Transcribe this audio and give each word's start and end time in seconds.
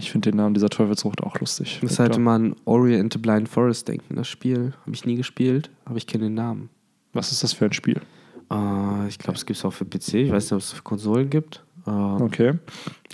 Ich 0.00 0.10
finde 0.10 0.30
den 0.30 0.36
Namen 0.38 0.54
dieser 0.54 0.68
Teufelsfrucht 0.68 1.22
auch 1.22 1.38
lustig. 1.38 1.78
Das 1.82 1.92
Ja, 1.92 1.98
halt 2.00 2.10
klar. 2.12 2.20
immer 2.20 2.32
an 2.32 2.56
Ori 2.64 2.98
and 2.98 3.12
the 3.12 3.18
Blind 3.18 3.48
Forest 3.48 3.88
denken. 3.88 4.16
Das 4.16 4.26
Spiel 4.28 4.72
habe 4.82 4.92
ich 4.94 5.04
nie 5.04 5.16
gespielt, 5.16 5.70
aber 5.84 5.96
ich 5.96 6.06
kenne 6.06 6.24
den 6.24 6.34
Namen. 6.34 6.70
Was 7.12 7.32
ist 7.32 7.42
das 7.42 7.52
für 7.52 7.66
ein 7.66 7.72
Spiel? 7.72 8.00
Äh, 8.50 9.08
ich 9.08 9.18
glaube, 9.18 9.36
es 9.36 9.46
gibt 9.46 9.58
es 9.58 9.64
auch 9.64 9.72
für 9.72 9.84
PC. 9.84 10.14
Ich 10.14 10.32
weiß 10.32 10.44
nicht, 10.44 10.52
ob 10.52 10.58
es 10.60 10.72
für 10.72 10.82
Konsolen 10.82 11.30
gibt. 11.30 11.62
Äh, 11.86 11.90
Okay. 11.90 12.54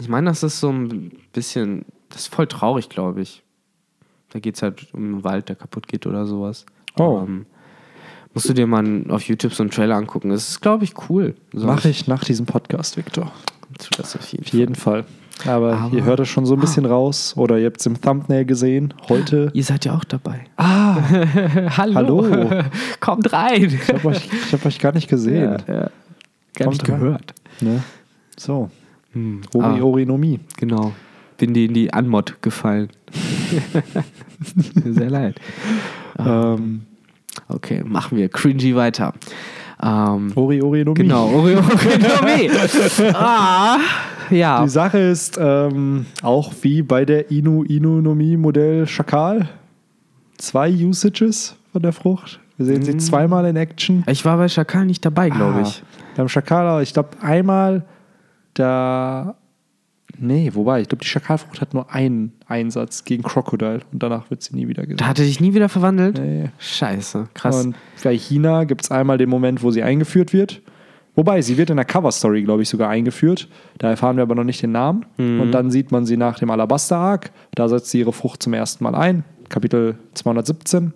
Ich 0.01 0.09
meine, 0.09 0.31
das 0.31 0.43
ist 0.43 0.61
so 0.61 0.71
ein 0.71 1.13
bisschen. 1.33 1.85
Das 2.09 2.23
ist 2.23 2.35
voll 2.35 2.47
traurig, 2.47 2.89
glaube 2.89 3.21
ich. 3.23 3.43
Da 4.31 4.39
geht 4.39 4.57
es 4.57 4.63
halt 4.63 4.93
um 4.95 5.03
einen 5.15 5.25
Wald, 5.25 5.49
der 5.49 5.57
kaputt 5.57 5.89
geht 5.89 6.07
oder 6.07 6.27
sowas. 6.27 6.67
Oh. 6.99 7.23
Ähm, 7.27 7.47
musst 8.35 8.49
du 8.49 8.53
dir 8.53 8.67
mal 8.67 9.05
auf 9.11 9.23
YouTube 9.23 9.55
so 9.55 9.63
einen 9.63 9.71
Trailer 9.71 9.97
angucken. 9.97 10.29
Das 10.31 10.49
ist, 10.49 10.61
glaube 10.61 10.85
ich, 10.85 10.93
cool. 11.09 11.35
Mache 11.53 11.89
ich 11.89 12.07
nach 12.07 12.23
diesem 12.25 12.47
Podcast, 12.47 12.97
Victor. 12.97 13.33
Das 13.97 14.15
auf 14.17 14.27
jeden 14.29 14.45
Auf 14.45 14.53
jeden 14.53 14.75
Fall. 14.75 15.05
Aber, 15.45 15.75
Aber- 15.77 15.95
ihr 15.97 16.05
hört 16.05 16.21
es 16.21 16.29
schon 16.29 16.47
so 16.47 16.55
ein 16.55 16.61
bisschen 16.61 16.87
raus 16.87 17.35
oder 17.37 17.59
ihr 17.59 17.67
habt 17.67 17.79
es 17.81 17.87
im 17.87 18.01
Thumbnail 18.01 18.45
gesehen. 18.47 18.95
Heute. 19.09 19.51
Ihr 19.53 19.65
seid 19.65 19.85
ja 19.85 19.95
auch 19.95 20.05
dabei. 20.05 20.41
Ah, 20.57 20.97
Hallo. 21.77 22.27
Hallo. 22.31 22.63
Kommt 23.01 23.33
rein. 23.33 23.65
ich 23.65 23.89
habe 23.93 24.09
euch, 24.09 24.29
ich 24.47 24.53
hab 24.53 24.65
euch 24.65 24.79
gar 24.79 24.93
nicht 24.93 25.09
gesehen. 25.09 25.57
Ja, 25.69 25.75
ja. 25.75 25.81
Gar 25.81 25.91
Kommt 26.59 26.69
nicht 26.71 26.85
gehört. 26.85 27.35
Ne? 27.61 27.83
So. 28.39 28.71
Hm. 29.13 29.43
Ori, 29.55 29.65
Ah, 29.81 29.83
Orinomie. 29.83 30.41
genau. 30.57 30.93
Bin 31.39 31.53
dir 31.53 31.67
in 31.67 31.75
die 31.75 31.93
Anmod 31.93 32.41
gefallen. 32.41 32.89
Sehr 34.85 35.11
leid. 35.11 35.41
Ähm, 36.19 36.83
Okay, 37.49 37.83
machen 37.85 38.17
wir 38.17 38.31
cringy 38.31 38.75
weiter. 38.75 39.13
Ähm, 39.83 40.33
Ori, 40.35 40.63
Orinomie. 40.63 41.03
genau, 41.03 41.27
Oreo 41.29 41.59
Origami. 41.59 42.51
ah, 43.13 43.77
ja. 44.31 44.63
Die 44.63 44.69
Sache 44.69 44.99
ist 44.99 45.39
ähm, 45.41 46.07
auch 46.23 46.53
wie 46.63 46.83
bei 46.83 47.05
der 47.05 47.31
Inu 47.31 47.63
Inu 47.65 48.01
Nomie 48.01 48.37
Modell 48.37 48.87
Schakal. 48.87 49.49
Zwei 50.39 50.71
Usages 50.71 51.57
von 51.73 51.83
der 51.83 51.93
Frucht. 51.93 52.41
Wir 52.57 52.67
sehen 52.67 52.83
sie 52.83 52.97
zweimal 52.97 53.45
in 53.47 53.57
Action. 53.57 54.03
Ich 54.07 54.25
war 54.25 54.37
bei 54.39 54.49
Schakal 54.49 54.87
nicht 54.87 55.05
dabei, 55.05 55.29
glaube 55.31 55.63
ich. 55.63 55.83
Ah, 55.83 56.03
beim 56.17 56.29
Schakal, 56.29 56.83
ich 56.83 56.93
glaube 56.95 57.11
einmal 57.21 57.85
da. 58.55 59.37
Nee, 60.19 60.51
wobei, 60.55 60.81
ich 60.81 60.89
glaube, 60.89 61.03
die 61.03 61.09
Schakalfrucht 61.09 61.61
hat 61.61 61.75
nur 61.75 61.93
einen 61.93 62.33
Einsatz 62.47 63.05
gegen 63.05 63.23
Crocodile 63.23 63.81
und 63.93 64.03
danach 64.03 64.31
wird 64.31 64.43
sie 64.43 64.55
nie 64.57 64.67
wieder 64.67 64.83
Da 64.85 64.89
gesehen. 64.89 65.07
hatte 65.07 65.23
dich 65.25 65.41
nie 65.41 65.53
wieder 65.53 65.69
verwandelt? 65.69 66.19
Nee. 66.19 66.49
Scheiße, 66.59 67.29
krass. 67.35 67.67
Und 67.67 67.77
bei 68.03 68.17
China 68.17 68.65
gibt 68.65 68.83
es 68.85 68.91
einmal 68.91 69.19
den 69.19 69.29
Moment, 69.29 69.63
wo 69.63 69.71
sie 69.71 69.83
eingeführt 69.83 70.33
wird. 70.33 70.63
Wobei, 71.17 71.41
sie 71.43 71.57
wird 71.57 71.71
in 71.71 71.77
der 71.77 71.85
Cover-Story, 71.87 72.43
glaube 72.43 72.63
ich, 72.63 72.69
sogar 72.69 72.89
eingeführt. 72.91 73.49
Da 73.79 73.89
erfahren 73.91 74.17
wir 74.17 74.23
aber 74.23 74.35
noch 74.37 74.45
nicht 74.45 74.63
den 74.63 74.71
Namen. 74.73 75.05
Mhm. 75.17 75.41
Und 75.41 75.51
dann 75.53 75.71
sieht 75.71 75.91
man 75.91 76.05
sie 76.07 76.17
nach 76.17 76.39
dem 76.39 76.51
Alabaster-Arc. 76.51 77.31
Da 77.55 77.69
setzt 77.69 77.91
sie 77.91 78.01
ihre 78.01 78.13
Frucht 78.13 78.43
zum 78.43 78.53
ersten 78.55 78.85
Mal 78.85 78.95
ein. 78.95 79.25
Kapitel 79.49 79.97
217. 80.15 80.93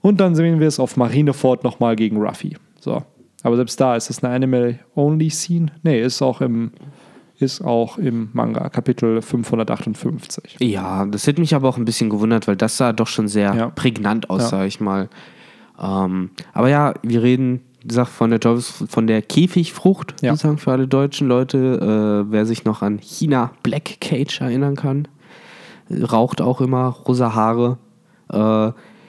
Und 0.00 0.20
dann 0.20 0.34
sehen 0.34 0.58
wir 0.58 0.66
es 0.66 0.80
auf 0.80 0.96
Marineford 0.96 1.62
nochmal 1.64 1.94
gegen 1.96 2.16
Ruffy. 2.16 2.56
So. 2.80 3.02
Aber 3.44 3.56
selbst 3.56 3.80
da 3.80 3.94
ist 3.94 4.08
es 4.10 4.24
eine 4.24 4.34
Anime-Only-Scene. 4.34 5.66
Nee, 5.82 6.00
ist 6.00 6.22
auch 6.22 6.40
im, 6.40 6.70
ist 7.38 7.60
auch 7.62 7.98
im 7.98 8.30
Manga, 8.32 8.68
Kapitel 8.70 9.20
558. 9.20 10.56
Ja, 10.60 11.04
das 11.06 11.26
hätte 11.26 11.40
mich 11.40 11.54
aber 11.54 11.68
auch 11.68 11.76
ein 11.76 11.84
bisschen 11.84 12.08
gewundert, 12.10 12.48
weil 12.48 12.56
das 12.56 12.76
sah 12.76 12.92
doch 12.92 13.06
schon 13.08 13.28
sehr 13.28 13.54
Ja. 13.54 13.68
prägnant 13.70 14.30
aus, 14.30 14.42
Ja. 14.42 14.48
sag 14.48 14.66
ich 14.66 14.80
mal. 14.80 15.08
Ähm, 15.80 16.30
aber 16.52 16.68
ja, 16.68 16.94
wir 17.02 17.22
reden, 17.22 17.60
gesagt, 17.88 18.10
von 18.10 18.30
der, 18.30 18.40
Teufels 18.40 18.84
von 18.88 19.06
der 19.06 19.22
Käfigfrucht, 19.22 20.14
Ja. 20.22 20.32
sozusagen 20.32 20.58
für 20.58 20.72
alle 20.72 20.88
deutschen 20.88 21.28
Leute. 21.28 22.24
Äh, 22.26 22.32
wer 22.32 22.46
sich 22.46 22.64
noch 22.64 22.82
an 22.82 22.98
China 22.98 23.50
Black 23.62 24.00
Cage 24.00 24.40
erinnern 24.40 24.76
kann, 24.76 25.08
raucht 25.90 26.40
auch 26.40 26.60
immer 26.60 26.86
rosa 26.88 27.34
Haare. 27.34 27.78
Äh, 28.30 28.36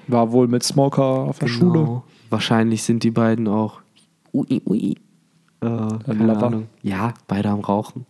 War 0.07 0.31
wohl 0.31 0.47
mit 0.47 0.63
Smoker 0.63 1.03
auf 1.03 1.39
der 1.39 1.47
Schule. 1.47 1.79
Genau. 1.79 2.03
Wahrscheinlich 2.29 2.83
sind 2.83 3.03
die 3.03 3.11
beiden 3.11 3.47
auch 3.47 3.79
ui, 4.33 4.61
ui. 4.65 4.95
Äh, 5.61 5.67
keine. 6.05 6.37
Ahnung. 6.37 6.67
Ja, 6.81 7.13
beide 7.27 7.49
am 7.49 7.61
Rauchen. 7.61 8.05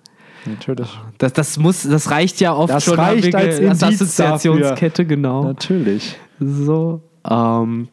Natürlich. 0.45 0.89
Das, 1.19 1.33
das, 1.33 1.57
muss, 1.57 1.83
das 1.83 2.09
reicht 2.11 2.41
ja 2.41 2.53
oft 2.53 2.73
Das 2.73 2.83
schon 2.83 2.95
reicht 2.95 3.33
als, 3.33 3.59
als 3.59 3.83
Assoziationskette, 3.83 5.05
genau. 5.05 5.43
Natürlich. 5.43 6.17
So. 6.39 7.01
Ähm, 7.29 7.87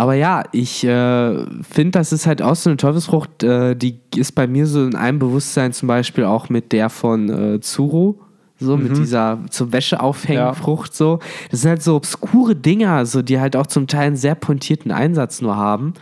aber 0.00 0.14
ja, 0.14 0.44
ich 0.52 0.82
äh, 0.82 1.44
finde, 1.60 1.90
das 1.90 2.10
ist 2.10 2.26
halt 2.26 2.40
auch 2.40 2.56
so 2.56 2.70
eine 2.70 2.78
Teufelsfrucht, 2.78 3.42
äh, 3.42 3.76
die 3.76 4.00
ist 4.16 4.32
bei 4.34 4.46
mir 4.46 4.66
so 4.66 4.86
in 4.86 4.94
einem 4.94 5.18
Bewusstsein 5.18 5.74
zum 5.74 5.88
Beispiel 5.88 6.24
auch 6.24 6.48
mit 6.48 6.72
der 6.72 6.88
von 6.88 7.28
äh, 7.28 7.60
Zuro. 7.60 8.18
So 8.58 8.78
mit 8.78 8.96
dieser 8.96 9.40
zur 9.50 9.72
Wäsche 9.72 10.00
aufhängen 10.00 10.38
Ja. 10.40 10.54
Frucht 10.54 10.94
so. 10.94 11.18
Das 11.50 11.60
sind 11.60 11.68
halt 11.68 11.82
so 11.82 11.96
obskure 11.96 12.56
Dinger, 12.56 13.04
so, 13.04 13.20
die 13.20 13.40
halt 13.40 13.56
auch 13.56 13.66
zum 13.66 13.86
Teil 13.88 14.06
einen 14.06 14.16
sehr 14.16 14.34
pointierten 14.34 14.90
Einsatz 14.90 15.42
nur 15.42 15.56
haben. 15.56 15.92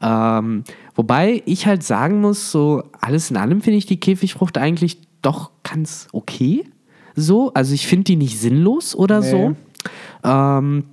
Ähm, 0.00 0.64
wobei 0.94 1.42
ich 1.44 1.66
halt 1.66 1.82
sagen 1.82 2.22
muss, 2.22 2.50
so 2.50 2.84
alles 3.02 3.30
in 3.30 3.36
allem 3.36 3.60
finde 3.60 3.76
ich 3.76 3.84
die 3.86 4.00
Käfigfrucht 4.00 4.56
eigentlich 4.56 4.98
doch 5.20 5.50
ganz 5.62 6.08
okay. 6.12 6.64
So, 7.14 7.52
also 7.52 7.74
ich 7.74 7.86
finde 7.86 8.04
die 8.04 8.16
nicht 8.16 8.38
sinnlos 8.40 8.94
oder 8.94 9.20
Nee. 9.20 9.30
so. 9.30 9.56
Ähm, 10.24 10.84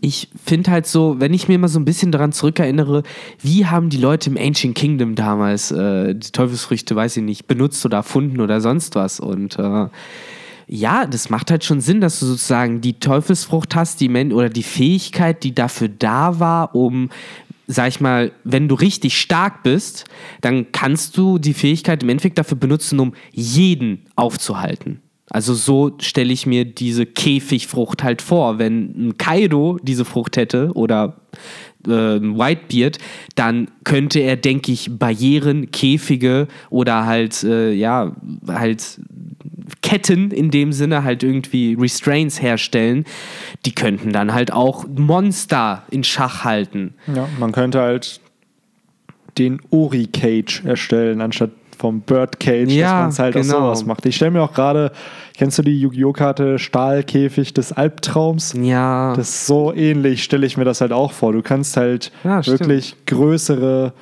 ich 0.00 0.28
finde 0.44 0.70
halt 0.70 0.86
so, 0.86 1.16
wenn 1.18 1.34
ich 1.34 1.48
mir 1.48 1.58
mal 1.58 1.68
so 1.68 1.78
ein 1.78 1.84
bisschen 1.84 2.12
daran 2.12 2.32
zurückerinnere, 2.32 3.02
wie 3.40 3.66
haben 3.66 3.88
die 3.88 3.96
Leute 3.96 4.30
im 4.30 4.36
Ancient 4.36 4.74
Kingdom 4.74 5.14
damals 5.14 5.70
äh, 5.70 6.14
die 6.14 6.30
Teufelsfrüchte, 6.30 6.96
weiß 6.96 7.18
ich 7.18 7.22
nicht, 7.22 7.46
benutzt 7.46 7.84
oder 7.84 7.98
erfunden 7.98 8.40
oder 8.40 8.60
sonst 8.60 8.94
was. 8.94 9.20
Und 9.20 9.58
äh, 9.58 9.88
ja, 10.66 11.06
das 11.06 11.30
macht 11.30 11.50
halt 11.50 11.64
schon 11.64 11.80
Sinn, 11.80 12.00
dass 12.00 12.20
du 12.20 12.26
sozusagen 12.26 12.80
die 12.80 12.98
Teufelsfrucht 12.98 13.74
hast, 13.74 14.00
die 14.00 14.08
Men 14.08 14.32
oder 14.32 14.48
die 14.48 14.64
Fähigkeit, 14.64 15.44
die 15.44 15.54
dafür 15.54 15.88
da 15.88 16.40
war, 16.40 16.74
um, 16.74 17.10
sag 17.68 17.88
ich 17.88 18.00
mal, 18.00 18.32
wenn 18.44 18.68
du 18.68 18.74
richtig 18.74 19.18
stark 19.18 19.62
bist, 19.62 20.04
dann 20.40 20.72
kannst 20.72 21.16
du 21.16 21.38
die 21.38 21.54
Fähigkeit 21.54 22.02
im 22.02 22.08
Endeffekt 22.08 22.38
dafür 22.38 22.56
benutzen, 22.56 22.98
um 22.98 23.14
jeden 23.32 24.06
aufzuhalten. 24.16 25.00
Also 25.30 25.54
so 25.54 25.96
stelle 26.00 26.32
ich 26.32 26.46
mir 26.46 26.64
diese 26.64 27.04
Käfigfrucht 27.04 28.04
halt 28.04 28.22
vor. 28.22 28.58
Wenn 28.58 29.08
ein 29.08 29.18
Kaido 29.18 29.78
diese 29.82 30.04
Frucht 30.04 30.36
hätte 30.36 30.70
oder 30.74 31.16
äh, 31.86 31.90
Whitebeard, 31.90 32.98
dann 33.34 33.68
könnte 33.84 34.20
er, 34.20 34.36
denke 34.36 34.70
ich, 34.70 34.98
Barrieren, 34.98 35.70
Käfige 35.72 36.46
oder 36.70 37.06
halt, 37.06 37.42
äh, 37.42 37.72
ja, 37.72 38.12
halt 38.46 39.00
Ketten 39.82 40.30
in 40.30 40.50
dem 40.50 40.72
Sinne 40.72 41.02
halt 41.02 41.24
irgendwie 41.24 41.74
Restraints 41.74 42.40
herstellen. 42.40 43.04
Die 43.64 43.72
könnten 43.72 44.12
dann 44.12 44.32
halt 44.32 44.52
auch 44.52 44.86
Monster 44.88 45.82
in 45.90 46.04
Schach 46.04 46.44
halten. 46.44 46.94
Ja, 47.12 47.28
man 47.38 47.50
könnte 47.50 47.80
halt 47.80 48.20
den 49.38 49.60
Ori 49.70 50.06
Cage 50.06 50.64
erstellen, 50.64 51.20
anstatt 51.20 51.50
vom 51.76 52.00
Bird 52.00 52.40
Cage, 52.40 52.70
Ja, 52.72 52.84
dass 52.92 52.92
man 53.00 53.08
es 53.10 53.18
halt 53.18 53.34
genau. 53.34 53.54
auch 53.54 53.60
sowas 53.74 53.86
macht. 53.86 54.06
Ich 54.06 54.16
stelle 54.16 54.30
mir 54.32 54.42
auch 54.42 54.52
gerade, 54.52 54.92
kennst 55.36 55.58
du 55.58 55.62
die 55.62 55.78
Yu-Gi-Oh! 55.80 56.12
Karte 56.12 56.58
Stahlkäfig 56.58 57.52
des 57.54 57.72
Albtraums? 57.72 58.54
Ja. 58.60 59.14
Das 59.14 59.28
ist 59.28 59.46
so 59.46 59.72
ähnlich, 59.74 60.24
stelle 60.24 60.46
ich 60.46 60.56
mir 60.56 60.64
das 60.64 60.80
halt 60.80 60.92
auch 60.92 61.12
vor. 61.12 61.32
Du 61.32 61.42
kannst 61.42 61.76
halt 61.76 62.10
Ja, 62.24 62.42
stimmt. 62.42 62.60
wirklich 62.60 62.96
größere, 63.06 63.92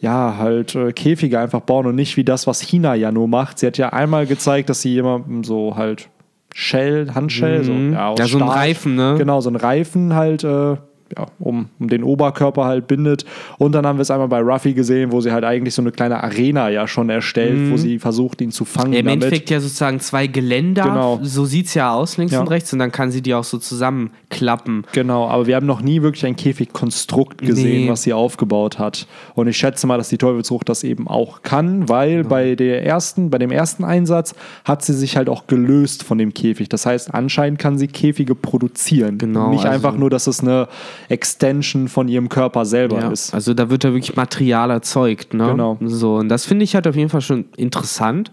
ja, 0.00 0.36
halt 0.38 0.74
äh, 0.74 0.92
Käfige 0.92 1.38
einfach 1.38 1.60
bauen 1.60 1.86
und 1.86 1.94
nicht 1.94 2.16
wie 2.16 2.24
das, 2.24 2.46
was 2.46 2.60
China 2.60 2.94
ja 2.94 3.12
nur 3.12 3.28
macht. 3.28 3.58
Sie 3.58 3.66
hat 3.66 3.78
ja 3.78 3.90
einmal 3.90 4.26
gezeigt, 4.26 4.68
dass 4.70 4.82
sie 4.82 4.92
jemandem 4.94 5.44
so 5.44 5.76
halt 5.76 6.08
Shell, 6.52 7.12
Handshell, 7.14 7.62
so, 7.62 7.72
Mhm. 7.72 7.92
ja, 7.92 8.08
aus 8.08 8.18
Ja, 8.18 8.26
so 8.26 8.38
ein 8.38 8.42
Reifen, 8.48 8.96
ne? 8.96 9.14
Genau, 9.16 9.40
so 9.40 9.50
ein 9.50 9.56
Reifen 9.56 10.14
halt, 10.14 10.42
äh, 10.42 10.76
ja, 11.16 11.26
um, 11.38 11.68
um 11.78 11.88
den 11.88 12.02
Oberkörper 12.04 12.64
halt 12.64 12.86
bindet. 12.86 13.24
Und 13.58 13.72
dann 13.72 13.86
haben 13.86 13.98
wir 13.98 14.02
es 14.02 14.10
einmal 14.10 14.28
bei 14.28 14.40
Ruffy 14.40 14.74
gesehen, 14.74 15.12
wo 15.12 15.20
sie 15.20 15.32
halt 15.32 15.44
eigentlich 15.44 15.74
so 15.74 15.82
eine 15.82 15.90
kleine 15.92 16.22
Arena 16.22 16.68
ja 16.68 16.86
schon 16.86 17.10
erstellt, 17.10 17.70
wo 17.70 17.76
sie 17.76 17.98
versucht, 17.98 18.40
ihn 18.40 18.52
zu 18.52 18.64
fangen. 18.64 18.90
Mhm. 18.90 18.96
Im 18.96 19.04
damit. 19.06 19.24
Endeffekt 19.24 19.50
ja 19.50 19.60
sozusagen 19.60 20.00
zwei 20.00 20.26
Geländer, 20.26 20.82
Genau. 20.84 21.18
so 21.22 21.44
sieht 21.44 21.66
es 21.66 21.74
ja 21.74 21.92
aus, 21.92 22.16
links 22.16 22.32
Ja. 22.32 22.40
und 22.40 22.48
rechts, 22.48 22.72
und 22.72 22.78
dann 22.78 22.92
kann 22.92 23.10
sie 23.10 23.22
die 23.22 23.34
auch 23.34 23.44
so 23.44 23.58
zusammenklappen. 23.58 24.84
Genau, 24.92 25.26
aber 25.28 25.46
wir 25.46 25.56
haben 25.56 25.66
noch 25.66 25.82
nie 25.82 26.02
wirklich 26.02 26.24
ein 26.26 26.36
Käfigkonstrukt 26.36 27.38
gesehen, 27.38 27.84
Nee. 27.86 27.90
was 27.90 28.02
sie 28.02 28.12
aufgebaut 28.12 28.78
hat. 28.78 29.06
Und 29.34 29.48
ich 29.48 29.56
schätze 29.56 29.86
mal, 29.86 29.96
dass 29.98 30.08
die 30.08 30.18
Teufelsfrucht 30.18 30.68
das 30.68 30.84
eben 30.84 31.08
auch 31.08 31.42
kann, 31.42 31.88
weil 31.88 32.18
Genau. 32.18 32.28
bei 32.28 32.54
der 32.54 32.84
ersten, 32.86 33.30
bei 33.30 33.38
dem 33.38 33.50
ersten 33.50 33.84
Einsatz 33.84 34.34
hat 34.64 34.82
sie 34.84 34.94
sich 34.94 35.16
halt 35.16 35.28
auch 35.28 35.46
gelöst 35.46 36.02
von 36.04 36.18
dem 36.18 36.32
Käfig. 36.34 36.68
Das 36.68 36.86
heißt, 36.86 37.14
anscheinend 37.14 37.58
kann 37.58 37.78
sie 37.78 37.88
Käfige 37.88 38.34
produzieren. 38.34 39.18
Genau, 39.18 39.50
Nicht 39.50 39.64
also- 39.64 39.74
einfach 39.74 39.96
nur, 39.96 40.10
dass 40.10 40.26
es 40.26 40.40
eine 40.40 40.68
Extension 41.08 41.88
von 41.88 42.08
ihrem 42.08 42.28
Körper 42.28 42.64
selber 42.64 43.00
Ja, 43.00 43.10
ist. 43.10 43.34
also 43.34 43.54
da 43.54 43.70
wird 43.70 43.84
da 43.84 43.92
wirklich 43.92 44.16
Material 44.16 44.70
erzeugt, 44.70 45.34
ne? 45.34 45.46
Genau. 45.50 45.78
So, 45.84 46.16
und 46.16 46.28
das 46.28 46.44
finde 46.44 46.64
ich 46.64 46.74
halt 46.74 46.86
auf 46.86 46.96
jeden 46.96 47.08
Fall 47.10 47.20
schon 47.20 47.46
interessant. 47.56 48.30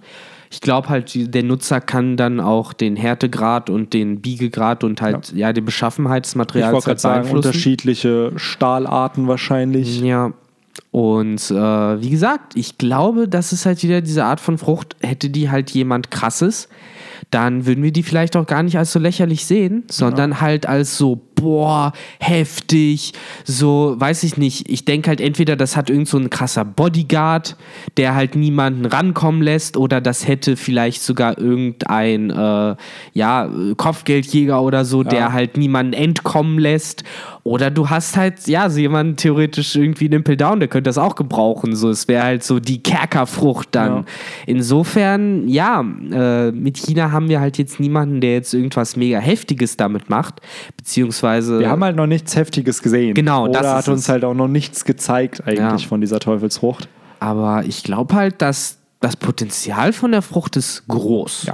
Ich 0.49 0.61
glaube 0.61 0.87
halt, 0.87 1.11
der 1.33 1.43
Nutzer 1.43 1.81
kann 1.81 2.15
dann 2.15 2.39
auch 2.39 2.71
den 2.71 2.95
Härtegrad 2.95 3.69
und 3.69 3.93
den 3.93 4.21
Biegegrad 4.21 4.85
und 4.85 5.01
halt, 5.01 5.33
ja, 5.33 5.51
die 5.51 5.59
Beschaffenheit 5.61 6.23
des 6.23 6.31
Ich 6.31 6.35
Materials 6.37 6.73
wollte 6.73 6.87
halt 6.87 6.99
sagen, 7.01 7.21
beeinflussen. 7.23 7.47
unterschiedliche 7.49 8.31
Stahlarten 8.37 9.27
wahrscheinlich. 9.27 9.99
Ja. 10.01 10.31
Und 10.91 11.51
äh, 11.51 12.01
wie 12.01 12.09
gesagt, 12.09 12.55
ich 12.55 12.77
glaube, 12.77 13.27
das 13.27 13.51
ist 13.51 13.65
halt 13.65 13.83
wieder 13.83 13.99
diese 13.99 14.23
Art 14.23 14.39
von 14.39 14.57
Frucht, 14.57 14.95
hätte 15.01 15.29
die 15.29 15.49
halt 15.49 15.71
jemand 15.71 16.11
krasses, 16.11 16.69
dann 17.29 17.65
würden 17.65 17.83
wir 17.83 17.91
die 17.91 18.03
vielleicht 18.03 18.37
auch 18.37 18.45
gar 18.45 18.63
nicht 18.63 18.77
als 18.77 18.93
so 18.93 18.99
lächerlich 18.99 19.45
sehen, 19.45 19.83
sondern 19.89 20.39
halt 20.39 20.65
als 20.65 20.97
so, 20.97 21.19
boah, 21.39 21.93
heftig, 22.19 23.13
so, 23.45 23.95
weiß 23.97 24.23
ich 24.23 24.37
nicht. 24.37 24.69
Ich 24.69 24.85
denke 24.85 25.09
halt 25.09 25.21
entweder, 25.21 25.55
das 25.55 25.77
hat 25.77 25.89
irgend 25.89 26.07
so 26.07 26.17
ein 26.17 26.29
krasser 26.29 26.65
Bodyguard, 26.65 27.55
der 27.95 28.15
halt 28.15 28.35
niemanden 28.35 28.85
rankommen 28.85 29.41
lässt, 29.41 29.77
oder 29.77 30.01
das 30.01 30.27
hätte 30.27 30.57
vielleicht 30.57 31.01
sogar 31.01 31.37
irgendein, 31.37 32.31
äh, 32.31 32.75
ja, 33.13 33.49
Kopfgeldjäger 33.77 34.61
oder 34.61 34.83
so, 34.83 35.03
der 35.03 35.31
halt 35.31 35.57
niemanden 35.57 35.93
entkommen 35.93 36.59
lässt. 36.59 37.03
Oder 37.43 37.71
du 37.71 37.89
hast 37.89 38.17
halt, 38.17 38.47
ja, 38.47 38.69
so 38.69 38.79
jemanden 38.79 39.15
theoretisch 39.15 39.75
irgendwie 39.75 40.09
Nimpel 40.09 40.35
Down, 40.35 40.59
der 40.59 40.67
könnte 40.67 40.89
das 40.89 40.97
auch 40.97 41.15
gebrauchen. 41.15 41.75
So, 41.75 41.89
es 41.89 42.07
wäre 42.07 42.23
halt 42.23 42.43
so 42.43 42.59
die 42.59 42.83
Kerkerfrucht 42.83 43.69
dann. 43.71 43.95
Ja. 43.97 44.05
Insofern, 44.47 45.47
ja, 45.47 45.85
äh, 46.11 46.51
mit 46.51 46.77
China 46.77 47.11
haben 47.11 47.29
wir 47.29 47.39
halt 47.39 47.57
jetzt 47.57 47.79
niemanden, 47.79 48.19
der 48.19 48.33
jetzt 48.33 48.53
irgendwas 48.53 48.97
mega 48.97 49.19
Heftiges 49.19 49.77
damit 49.77 50.09
macht, 50.09 50.41
beziehungsweise. 50.75 51.26
Wir 51.59 51.69
haben 51.69 51.83
halt 51.83 51.95
noch 51.95 52.07
nichts 52.07 52.35
Heftiges 52.35 52.81
gesehen. 52.81 53.13
Genau, 53.13 53.47
das 53.47 53.59
Oder 53.61 53.69
ist 53.69 53.75
hat 53.87 53.87
uns 53.89 54.09
halt 54.09 54.23
auch 54.23 54.33
noch 54.33 54.47
nichts 54.47 54.85
gezeigt 54.85 55.43
eigentlich 55.45 55.81
Ja. 55.83 55.87
von 55.87 56.01
dieser 56.01 56.19
Teufelsfrucht. 56.19 56.87
Aber 57.19 57.63
ich 57.65 57.83
glaube 57.83 58.13
halt, 58.15 58.41
dass 58.41 58.77
das 58.99 59.15
Potenzial 59.15 59.93
von 59.93 60.11
der 60.11 60.23
Frucht 60.23 60.55
ist 60.55 60.87
groß. 60.87 61.51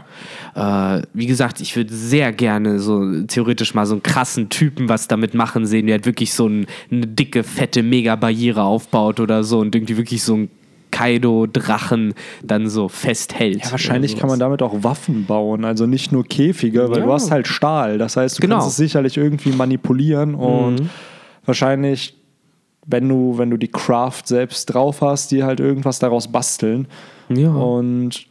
Äh, 0.55 1.01
wie 1.13 1.25
gesagt, 1.25 1.59
ich 1.59 1.75
würde 1.75 1.93
sehr 1.93 2.31
gerne 2.31 2.79
so 2.79 3.23
theoretisch 3.23 3.73
mal 3.73 3.85
so 3.85 3.95
einen 3.95 4.03
krassen 4.03 4.47
Typen 4.49 4.87
was 4.87 5.09
damit 5.09 5.33
machen 5.33 5.65
sehen, 5.65 5.87
der 5.87 5.95
halt 5.95 6.05
wirklich 6.05 6.33
so 6.33 6.47
ein, 6.47 6.67
eine 6.89 7.05
dicke, 7.05 7.43
fette 7.43 7.83
Mega-Barriere 7.83 8.61
aufbaut 8.63 9.19
oder 9.19 9.43
so 9.43 9.59
und 9.59 9.75
irgendwie 9.75 9.97
wirklich 9.97 10.23
so 10.23 10.35
ein 10.35 10.49
Kaido-Drachen 10.93 12.13
dann 12.43 12.69
so 12.69 12.87
festhält. 12.87 13.65
Ja, 13.65 13.71
wahrscheinlich 13.71 14.15
kann 14.17 14.29
man 14.29 14.39
damit 14.39 14.61
auch 14.61 14.83
Waffen 14.83 15.25
bauen, 15.25 15.65
also 15.65 15.85
nicht 15.87 16.11
nur 16.11 16.23
Käfige, 16.23 16.89
weil 16.89 16.99
Ja. 16.99 17.05
du 17.05 17.11
hast 17.13 17.31
halt 17.31 17.47
Stahl. 17.47 17.97
Das 17.97 18.15
heißt, 18.15 18.37
du 18.37 18.41
Genau. 18.41 18.55
kannst 18.57 18.69
es 18.69 18.75
sicherlich 18.77 19.17
irgendwie 19.17 19.51
manipulieren 19.51 20.35
und 20.35 20.89
wahrscheinlich, 21.45 22.15
wenn 22.85 23.09
du, 23.09 23.37
wenn 23.37 23.49
du 23.49 23.57
die 23.57 23.67
Craft 23.69 24.23
selbst 24.25 24.65
drauf 24.67 25.01
hast, 25.01 25.31
die 25.31 25.43
halt 25.43 25.59
irgendwas 25.59 25.99
daraus 25.99 26.27
basteln. 26.31 26.87
Ja, 27.29 27.49
Und 27.53 28.25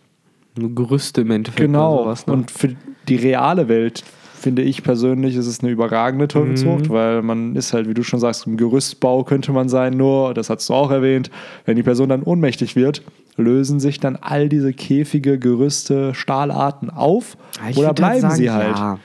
Gerüste 0.54 1.22
im 1.22 1.30
Endeffekt. 1.30 1.60
genau. 1.66 2.04
Sowas, 2.04 2.26
ne? 2.26 2.32
Und 2.34 2.50
für 2.50 2.74
die 3.08 3.16
reale 3.16 3.68
Welt 3.68 4.04
finde 4.42 4.62
ich 4.62 4.82
persönlich, 4.82 5.36
ist 5.36 5.46
es 5.46 5.60
eine 5.60 5.70
überragende 5.70 6.28
Teufelsfrucht, 6.28 6.88
Mhm. 6.88 6.92
weil 6.92 7.22
man 7.22 7.56
ist 7.56 7.72
halt, 7.72 7.88
wie 7.88 7.94
du 7.94 8.02
schon 8.02 8.20
sagst, 8.20 8.46
im 8.46 8.56
Gerüstbau 8.56 9.24
könnte 9.24 9.52
man 9.52 9.68
sein, 9.68 9.96
nur, 9.96 10.34
das 10.34 10.50
hast 10.50 10.68
du 10.68 10.74
auch 10.74 10.90
erwähnt, 10.90 11.30
wenn 11.64 11.76
die 11.76 11.82
Person 11.82 12.08
dann 12.08 12.22
ohnmächtig 12.22 12.76
wird, 12.76 13.02
lösen 13.36 13.80
sich 13.80 13.98
dann 14.00 14.16
all 14.16 14.48
diese 14.48 14.72
Käfige, 14.72 15.38
Gerüste, 15.38 16.14
Stahlarten 16.14 16.90
auf 16.90 17.36
Ja, 17.62 17.70
ich 17.70 17.76
oder 17.78 17.94
bleiben 17.94 18.20
sagen, 18.20 18.34
sie 18.36 18.50
halt? 18.50 18.76
Ja. 18.76 18.98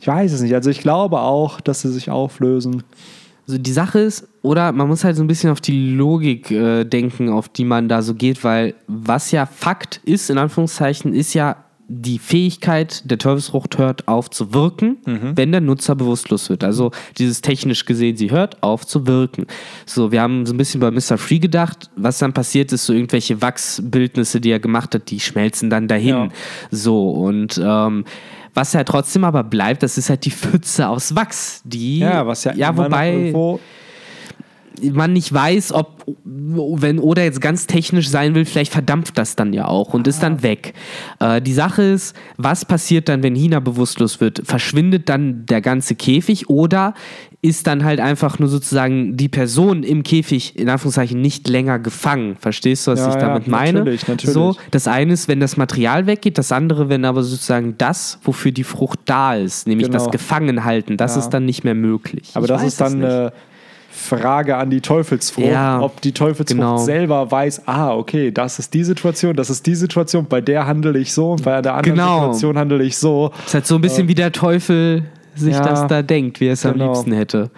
Ich 0.00 0.06
weiß 0.06 0.32
es 0.32 0.42
nicht. 0.42 0.54
Also 0.54 0.70
ich 0.70 0.80
glaube 0.80 1.18
auch, 1.20 1.60
dass 1.60 1.80
sie 1.80 1.90
sich 1.90 2.08
auflösen. 2.10 2.84
Also 3.48 3.58
die 3.58 3.72
Sache 3.72 3.98
ist, 3.98 4.28
oder 4.42 4.70
man 4.72 4.86
muss 4.86 5.02
halt 5.02 5.16
so 5.16 5.24
ein 5.24 5.26
bisschen 5.26 5.50
auf 5.50 5.60
die 5.60 5.94
Logik 5.94 6.50
äh, 6.50 6.84
denken, 6.84 7.30
auf 7.30 7.48
die 7.48 7.64
man 7.64 7.88
da 7.88 8.02
so 8.02 8.14
geht, 8.14 8.44
weil 8.44 8.74
was 8.86 9.30
ja 9.32 9.46
Fakt 9.46 10.00
ist, 10.04 10.30
in 10.30 10.38
Anführungszeichen, 10.38 11.14
ist 11.14 11.34
ja 11.34 11.56
die 11.90 12.18
Fähigkeit 12.18 13.10
der 13.10 13.16
Teufelsfrucht 13.16 13.78
hört 13.78 14.08
auf 14.08 14.28
zu 14.28 14.52
wirken, 14.52 14.98
wenn 15.36 15.52
der 15.52 15.62
Nutzer 15.62 15.94
bewusstlos 15.94 16.50
wird. 16.50 16.62
Also 16.62 16.90
dieses 17.16 17.40
technisch 17.40 17.86
gesehen, 17.86 18.16
sie 18.18 18.30
hört 18.30 18.62
auf 18.62 18.86
zu 18.86 19.06
wirken. 19.06 19.46
So, 19.86 20.12
wir 20.12 20.20
haben 20.20 20.44
so 20.44 20.52
ein 20.52 20.58
bisschen 20.58 20.80
bei 20.80 20.90
Mr. 20.90 21.16
Free 21.16 21.38
gedacht, 21.38 21.90
was 21.96 22.18
dann 22.18 22.34
passiert 22.34 22.72
ist, 22.72 22.84
so 22.84 22.92
irgendwelche 22.92 23.40
Wachsbildnisse, 23.40 24.38
die 24.38 24.50
er 24.50 24.60
gemacht 24.60 24.94
hat, 24.94 25.10
die 25.10 25.18
schmelzen 25.18 25.70
dann 25.70 25.88
dahin. 25.88 26.08
Ja. 26.08 26.28
So, 26.70 27.08
und 27.10 27.58
ähm, 27.62 28.04
was 28.52 28.74
ja 28.74 28.84
trotzdem 28.84 29.24
aber 29.24 29.42
bleibt, 29.42 29.82
das 29.82 29.96
ist 29.96 30.10
halt 30.10 30.26
die 30.26 30.30
Pfütze 30.30 30.88
aus 30.88 31.14
Wachs, 31.14 31.62
die 31.64 32.00
Ja, 32.00 32.26
was 32.26 32.44
ja, 32.44 32.52
ja 32.54 32.76
wobei 32.76 33.12
irgendwo 33.12 33.60
man 34.92 35.12
nicht 35.12 35.32
weiß, 35.32 35.72
ob, 35.72 36.04
wenn 36.24 36.98
Oda 36.98 37.22
jetzt 37.22 37.40
ganz 37.40 37.66
technisch 37.66 38.08
sein 38.08 38.34
will, 38.34 38.44
vielleicht 38.44 38.72
verdampft 38.72 39.18
das 39.18 39.36
dann 39.36 39.52
ja 39.52 39.66
auch 39.66 39.94
und 39.94 40.06
ist 40.06 40.22
dann 40.22 40.42
weg. 40.42 40.74
Äh, 41.20 41.40
die 41.42 41.52
Sache 41.52 41.82
ist, 41.82 42.16
was 42.36 42.64
passiert 42.64 43.08
dann, 43.08 43.22
wenn 43.22 43.34
Hina 43.34 43.60
bewusstlos 43.60 44.20
wird? 44.20 44.42
Verschwindet 44.44 45.08
dann 45.08 45.46
der 45.46 45.60
ganze 45.60 45.94
Käfig 45.94 46.48
oder 46.48 46.94
ist 47.40 47.68
dann 47.68 47.84
halt 47.84 48.00
einfach 48.00 48.40
nur 48.40 48.48
sozusagen 48.48 49.16
die 49.16 49.28
Person 49.28 49.84
im 49.84 50.02
Käfig, 50.02 50.58
in 50.58 50.68
Anführungszeichen, 50.68 51.20
nicht 51.20 51.46
länger 51.48 51.78
gefangen? 51.78 52.36
Verstehst 52.40 52.86
du, 52.86 52.90
was 52.92 53.00
Ja, 53.00 53.08
ich 53.10 53.14
ja, 53.14 53.20
damit 53.20 53.46
meine? 53.46 53.78
natürlich, 53.80 54.08
natürlich. 54.08 54.34
So, 54.34 54.56
das 54.72 54.88
eine 54.88 55.12
ist, 55.12 55.28
wenn 55.28 55.38
das 55.38 55.56
Material 55.56 56.06
weggeht, 56.06 56.36
das 56.36 56.50
andere, 56.50 56.88
wenn 56.88 57.04
aber 57.04 57.22
sozusagen 57.22 57.76
das, 57.78 58.18
wofür 58.24 58.50
die 58.50 58.64
Frucht 58.64 58.98
da 59.04 59.34
ist, 59.36 59.68
nämlich 59.68 59.86
Genau. 59.86 59.98
das 60.02 60.10
Gefangenhalten, 60.10 60.96
das 60.96 61.14
Ja. 61.14 61.20
ist 61.22 61.30
dann 61.30 61.44
nicht 61.44 61.62
mehr 61.62 61.74
möglich. 61.74 62.30
Aber 62.34 62.44
Ich 62.46 62.48
das 62.48 62.64
ist 62.64 62.80
dann 62.80 63.30
Frage 63.98 64.56
an 64.56 64.70
die 64.70 64.80
Teufelsfrucht, 64.80 65.46
Ja, 65.46 65.80
ob 65.80 66.00
die 66.00 66.12
Teufelsfrucht 66.12 66.48
genau. 66.60 66.78
selber 66.78 67.30
weiß, 67.30 67.62
ah, 67.66 67.94
okay, 67.94 68.30
das 68.30 68.58
ist 68.58 68.72
die 68.74 68.84
Situation, 68.84 69.34
das 69.36 69.50
ist 69.50 69.66
die 69.66 69.74
Situation, 69.74 70.26
bei 70.28 70.40
der 70.40 70.66
handle 70.66 70.98
ich 70.98 71.12
so 71.12 71.32
und 71.32 71.42
bei 71.44 71.60
der 71.60 71.74
anderen 71.74 71.96
Genau. 71.96 72.18
Situation 72.32 72.56
handle 72.58 72.82
ich 72.82 72.96
so. 72.96 73.32
ist 73.46 73.54
halt 73.54 73.66
so 73.66 73.74
ein 73.74 73.80
bisschen 73.80 74.08
wie 74.08 74.14
der 74.14 74.32
Teufel 74.32 75.04
sich 75.34 75.54
Ja. 75.54 75.62
das 75.62 75.86
da 75.86 76.02
denkt, 76.02 76.40
wie 76.40 76.46
er 76.46 76.52
es 76.54 76.64
am 76.64 76.74
Genau. 76.74 76.86
liebsten 76.92 77.12
hätte. 77.12 77.50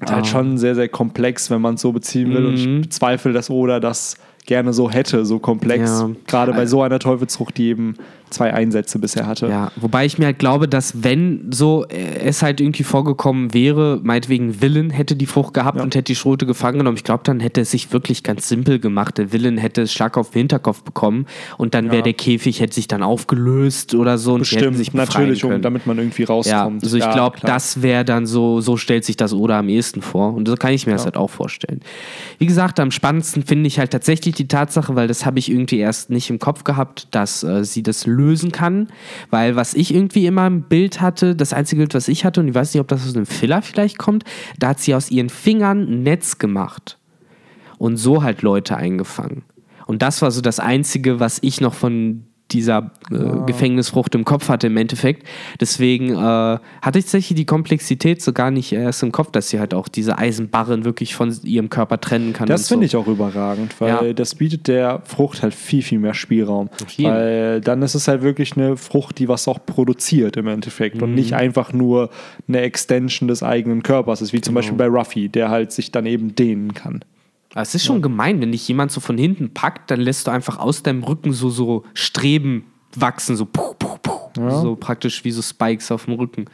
Ist 0.00 0.10
halt 0.12 0.26
schon 0.26 0.56
sehr, 0.56 0.74
sehr 0.74 0.88
komplex, 0.88 1.50
wenn 1.50 1.60
man 1.60 1.74
es 1.74 1.82
so 1.82 1.92
beziehen 1.92 2.32
will. 2.32 2.46
Und 2.46 2.52
Mhm. 2.52 2.76
ich 2.76 2.80
bezweifle, 2.82 3.32
dass 3.34 3.50
Oda 3.50 3.80
das 3.80 4.16
gerne 4.46 4.72
so 4.72 4.90
hätte, 4.90 5.26
so 5.26 5.38
komplex. 5.38 5.90
Ja. 6.00 6.10
Gerade 6.26 6.52
bei 6.54 6.64
so 6.66 6.82
einer 6.82 6.98
Teufelsfrucht, 6.98 7.58
die 7.58 7.68
eben 7.68 7.94
zwei 8.30 8.52
Einsätze 8.54 8.98
bisher 8.98 9.26
hatte. 9.26 9.48
Ja, 9.48 9.72
wobei 9.76 10.06
ich 10.06 10.18
mir 10.18 10.26
halt 10.26 10.38
glaube, 10.38 10.68
dass 10.68 11.02
wenn 11.02 11.50
so 11.52 11.84
äh, 11.88 12.20
es 12.24 12.42
halt 12.42 12.60
irgendwie 12.60 12.84
vorgekommen 12.84 13.52
wäre, 13.54 14.00
meinetwegen 14.02 14.60
Willen 14.62 14.90
hätte 14.90 15.16
die 15.16 15.26
Frucht 15.26 15.54
gehabt 15.54 15.78
Ja. 15.78 15.82
und 15.82 15.94
hätte 15.94 16.04
die 16.12 16.16
Schrote 16.16 16.46
gefangen 16.46 16.78
genommen, 16.78 16.96
ich 16.96 17.04
glaube, 17.04 17.22
dann 17.24 17.40
hätte 17.40 17.60
es 17.60 17.70
sich 17.70 17.92
wirklich 17.92 18.22
ganz 18.22 18.48
simpel 18.48 18.78
gemacht. 18.78 19.18
Der 19.18 19.32
Willen 19.32 19.58
hätte 19.58 19.82
es 19.82 19.92
Schlag 19.92 20.16
auf 20.16 20.30
den 20.30 20.40
Hinterkopf 20.40 20.82
bekommen 20.82 21.26
und 21.58 21.74
dann 21.74 21.86
wäre 21.86 21.96
Ja. 21.96 22.02
der 22.02 22.12
Käfig 22.14 22.60
hätte 22.60 22.74
sich 22.74 22.88
dann 22.88 23.02
aufgelöst 23.02 23.94
oder 23.94 24.18
so 24.18 24.34
und 24.34 24.40
Bestimmt, 24.40 24.76
sich 24.76 24.92
natürlich, 24.92 25.44
um, 25.44 25.60
damit 25.62 25.86
man 25.86 25.98
irgendwie 25.98 26.22
Ja, 26.22 26.28
rauskommt. 26.28 26.82
also 26.82 26.96
ich 26.96 27.04
Ja, 27.04 27.12
glaube, 27.12 27.38
das 27.42 27.82
wäre 27.82 28.04
dann 28.04 28.26
so, 28.26 28.60
so 28.60 28.76
stellt 28.76 29.04
sich 29.04 29.16
das 29.16 29.32
Oda 29.32 29.58
am 29.58 29.68
ehesten 29.68 30.02
vor. 30.02 30.34
Und 30.34 30.46
so 30.48 30.54
kann 30.54 30.72
ich 30.72 30.86
mir 30.86 30.92
das 30.92 31.04
halt 31.04 31.16
auch 31.16 31.30
vorstellen. 31.30 31.80
Wie 32.38 32.46
gesagt, 32.46 32.80
am 32.80 32.90
spannendsten 32.90 33.42
finde 33.44 33.66
ich 33.66 33.78
halt 33.78 33.90
tatsächlich 33.90 34.34
die 34.34 34.48
Tatsache, 34.48 34.94
weil 34.96 35.08
das 35.08 35.26
habe 35.26 35.38
ich 35.38 35.50
irgendwie 35.50 35.78
erst 35.78 36.10
nicht 36.10 36.30
im 36.30 36.38
Kopf 36.38 36.64
gehabt, 36.64 37.08
dass 37.10 37.42
äh, 37.42 37.64
sie 37.64 37.82
das 37.82 38.06
lösen 38.20 38.52
kann. 38.52 38.88
Weil 39.30 39.56
was 39.56 39.74
ich 39.74 39.94
irgendwie 39.94 40.26
immer 40.26 40.46
im 40.46 40.62
Bild 40.62 41.00
hatte, 41.00 41.34
das 41.34 41.52
einzige 41.52 41.80
Bild, 41.80 41.94
was 41.94 42.08
ich 42.08 42.24
hatte, 42.24 42.40
und 42.40 42.48
ich 42.48 42.54
weiß 42.54 42.74
nicht, 42.74 42.80
ob 42.80 42.88
das 42.88 43.06
aus 43.06 43.16
einem 43.16 43.26
Filler 43.26 43.62
vielleicht 43.62 43.98
kommt, 43.98 44.24
da 44.58 44.68
hat 44.68 44.80
sie 44.80 44.94
aus 44.94 45.10
ihren 45.10 45.28
Fingern 45.28 45.80
ein 45.80 46.02
Netz 46.02 46.38
gemacht. 46.38 46.98
Und 47.78 47.96
so 47.96 48.22
halt 48.22 48.42
Leute 48.42 48.76
eingefangen. 48.76 49.42
Und 49.86 50.02
das 50.02 50.20
war 50.22 50.30
so 50.30 50.40
das 50.40 50.60
Einzige, 50.60 51.18
was 51.18 51.38
ich 51.42 51.60
noch 51.60 51.74
von 51.74 52.26
dieser 52.52 52.90
äh, 53.10 53.16
Gefängnisfrucht 53.46 54.14
im 54.14 54.24
Kopf 54.24 54.48
hatte 54.48 54.66
im 54.68 54.76
Endeffekt. 54.76 55.26
Deswegen 55.60 56.10
äh, 56.10 56.16
hatte 56.16 56.98
ich 56.98 57.04
tatsächlich 57.04 57.36
die 57.36 57.46
Komplexität 57.46 58.22
so 58.22 58.32
gar 58.32 58.50
nicht 58.50 58.72
erst 58.72 59.02
im 59.02 59.12
Kopf, 59.12 59.30
dass 59.30 59.48
sie 59.50 59.58
halt 59.60 59.74
auch 59.74 59.88
diese 59.88 60.18
Eisenbarren 60.18 60.84
wirklich 60.84 61.14
von 61.14 61.34
ihrem 61.44 61.70
Körper 61.70 62.00
trennen 62.00 62.32
kann. 62.32 62.46
Das 62.48 62.68
finde 62.68 62.86
so. 62.88 62.98
ich 62.98 63.02
auch 63.04 63.08
überragend, 63.08 63.80
weil 63.80 63.88
Ja. 64.08 64.12
das 64.12 64.34
bietet 64.34 64.68
der 64.68 65.02
Frucht 65.04 65.42
halt 65.42 65.54
viel, 65.54 65.82
viel 65.82 65.98
mehr 65.98 66.14
Spielraum. 66.14 66.70
Weil 66.98 67.60
dann 67.60 67.82
ist 67.82 67.94
es 67.94 68.08
halt 68.08 68.22
wirklich 68.22 68.56
eine 68.56 68.76
Frucht, 68.76 69.18
die 69.18 69.28
was 69.28 69.46
auch 69.48 69.58
produziert 69.64 70.36
im 70.36 70.46
Endeffekt 70.46 70.96
Mhm. 70.96 71.02
und 71.02 71.14
nicht 71.14 71.34
einfach 71.34 71.72
nur 71.72 72.10
eine 72.48 72.60
Extension 72.60 73.28
des 73.28 73.42
eigenen 73.42 73.82
Körpers 73.82 74.22
ist, 74.22 74.32
wie 74.32 74.36
Genau. 74.36 74.46
zum 74.46 74.54
Beispiel 74.54 74.76
bei 74.76 74.86
Ruffy, 74.86 75.28
der 75.28 75.50
halt 75.50 75.72
sich 75.72 75.90
dann 75.92 76.06
eben 76.06 76.34
dehnen 76.34 76.74
kann. 76.74 77.00
Es 77.54 77.74
ist 77.74 77.84
schon 77.84 78.00
gemein, 78.00 78.40
wenn 78.40 78.52
dich 78.52 78.66
jemand 78.68 78.92
so 78.92 79.00
von 79.00 79.18
hinten 79.18 79.52
packt, 79.52 79.90
dann 79.90 80.00
lässt 80.00 80.26
du 80.26 80.30
einfach 80.30 80.58
aus 80.58 80.82
deinem 80.82 81.02
Rücken 81.02 81.32
so, 81.32 81.50
so 81.50 81.84
Streben 81.94 82.66
wachsen, 82.94 83.36
so 83.36 83.44
puh, 83.44 83.74
puh, 83.78 83.96
puh. 84.02 84.50
So 84.62 84.76
praktisch 84.76 85.24
wie 85.24 85.32
so 85.32 85.42
Spikes 85.42 85.90
auf 85.90 86.04
dem 86.04 86.14
Rücken. 86.14 86.46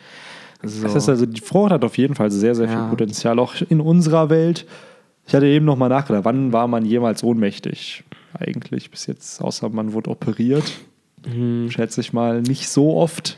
So. 0.62 0.82
Das 0.82 0.94
heißt 0.94 1.08
also, 1.10 1.26
die 1.26 1.40
Frucht 1.40 1.70
hat 1.70 1.84
auf 1.84 1.98
jeden 1.98 2.14
Fall 2.14 2.30
sehr, 2.30 2.54
sehr 2.54 2.68
viel 2.68 2.76
Ja. 2.78 2.88
Potenzial, 2.88 3.38
auch 3.38 3.54
in 3.68 3.80
unserer 3.80 4.30
Welt. 4.30 4.66
Ich 5.26 5.34
hatte 5.34 5.46
eben 5.46 5.66
noch 5.66 5.76
mal 5.76 5.88
nachgedacht, 5.88 6.24
wann 6.24 6.52
war 6.52 6.66
man 6.68 6.84
jemals 6.84 7.22
ohnmächtig? 7.22 8.04
Eigentlich 8.38 8.90
bis 8.90 9.06
jetzt, 9.06 9.42
außer 9.42 9.68
man 9.68 9.92
wurde 9.92 10.10
operiert. 10.10 10.64
Mhm. 11.26 11.70
Schätze 11.70 12.00
ich 12.00 12.12
mal, 12.12 12.42
nicht 12.42 12.68
so 12.68 12.96
oft. 12.96 13.36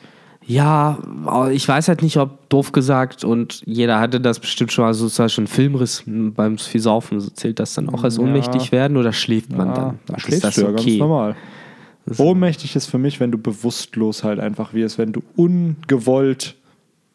Ja, 0.49 0.99
ich 1.52 1.69
weiß 1.69 1.88
halt 1.88 2.00
nicht, 2.00 2.17
ob 2.17 2.49
doof 2.49 2.73
gesagt 2.73 3.23
und 3.23 3.62
jeder 3.67 4.00
hatte 4.00 4.19
das 4.19 4.40
bestimmt 4.40 4.73
schon, 4.73 4.87
also 4.87 5.09
schon 5.28 5.45
ein 5.45 5.47
Filmriss 5.47 6.02
beim 6.07 6.57
viel 6.57 6.81
Saufen. 6.81 7.21
So 7.21 7.28
zählt 7.28 7.61
das 7.61 7.75
dann 7.75 7.90
auch 7.90 8.02
als 8.02 8.17
Ja. 8.17 8.23
ohnmächtig 8.23 8.73
werden 8.73 8.97
oder 8.97 9.12
schläft 9.12 9.50
man 9.52 9.69
Ja, 9.69 9.75
dann? 9.75 9.99
da 10.07 10.17
Ist 10.17 10.23
schläfst 10.23 10.45
das 10.45 10.57
ja 10.57 10.71
ganz 10.71 10.81
okay? 10.81 10.99
normal. 10.99 11.37
Ohnmächtig 12.17 12.75
ist 12.75 12.87
für 12.87 12.97
mich, 12.97 13.21
wenn 13.21 13.31
du 13.31 13.37
bewusstlos 13.37 14.25
halt 14.25 14.40
einfach 14.40 14.73
wirst, 14.73 14.97
wenn 14.97 15.12
du 15.12 15.23
ungewollt 15.37 16.55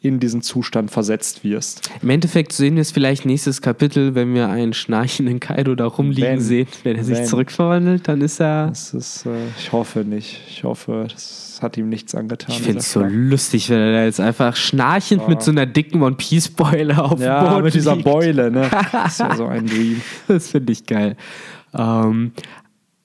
in 0.03 0.19
diesen 0.19 0.41
Zustand 0.41 0.91
versetzt 0.91 1.43
wirst. 1.45 1.89
Im 2.01 2.09
Endeffekt 2.09 2.51
sehen 2.51 2.75
wir 2.75 2.81
es 2.81 2.91
vielleicht 2.91 3.25
nächstes 3.25 3.61
Kapitel, 3.61 4.13
wenn 4.15 4.33
wir 4.33 4.49
einen 4.49 4.73
schnarchenden 4.73 5.39
Kaido 5.39 5.75
da 5.75 5.85
rumliegen 5.85 6.23
Wenn. 6.33 6.39
sehen. 6.41 6.67
Wenn 6.83 6.97
er 6.97 7.05
sich 7.05 7.17
Wenn. 7.19 7.25
zurückverwandelt, 7.25 8.07
dann 8.07 8.19
ist 8.21 8.41
er. 8.41 8.67
Das 8.67 8.93
ist, 8.93 9.25
äh, 9.25 9.29
ich 9.57 9.71
hoffe 9.71 9.99
nicht. 9.99 10.41
Ich 10.49 10.65
hoffe, 10.65 11.07
das 11.09 11.59
hat 11.61 11.77
ihm 11.77 11.87
nichts 11.87 12.13
angetan. 12.13 12.53
Ich 12.53 12.61
finde 12.61 12.79
es 12.79 12.91
so 12.91 13.01
lustig, 13.01 13.69
wenn 13.69 13.79
er 13.79 13.93
da 13.93 14.03
jetzt 14.03 14.19
einfach 14.19 14.57
schnarchend 14.57 15.27
mit 15.29 15.41
so 15.41 15.51
einer 15.51 15.65
dicken 15.65 16.01
One 16.03 16.17
Piece 16.17 16.49
Beule 16.49 17.01
auf 17.01 17.15
dem 17.15 17.21
Ja, 17.23 17.49
Boden 17.49 17.63
mit 17.63 17.73
dieser 17.73 17.93
liegt. 17.93 18.03
Beule, 18.03 18.51
ne? 18.51 18.69
Das 18.91 19.13
ist 19.13 19.19
ja 19.19 19.35
so 19.37 19.45
ein 19.47 19.65
Dream. 19.65 20.01
Das 20.27 20.49
finde 20.49 20.73
ich 20.73 20.85
geil. 20.85 21.15
Ähm, 21.73 22.33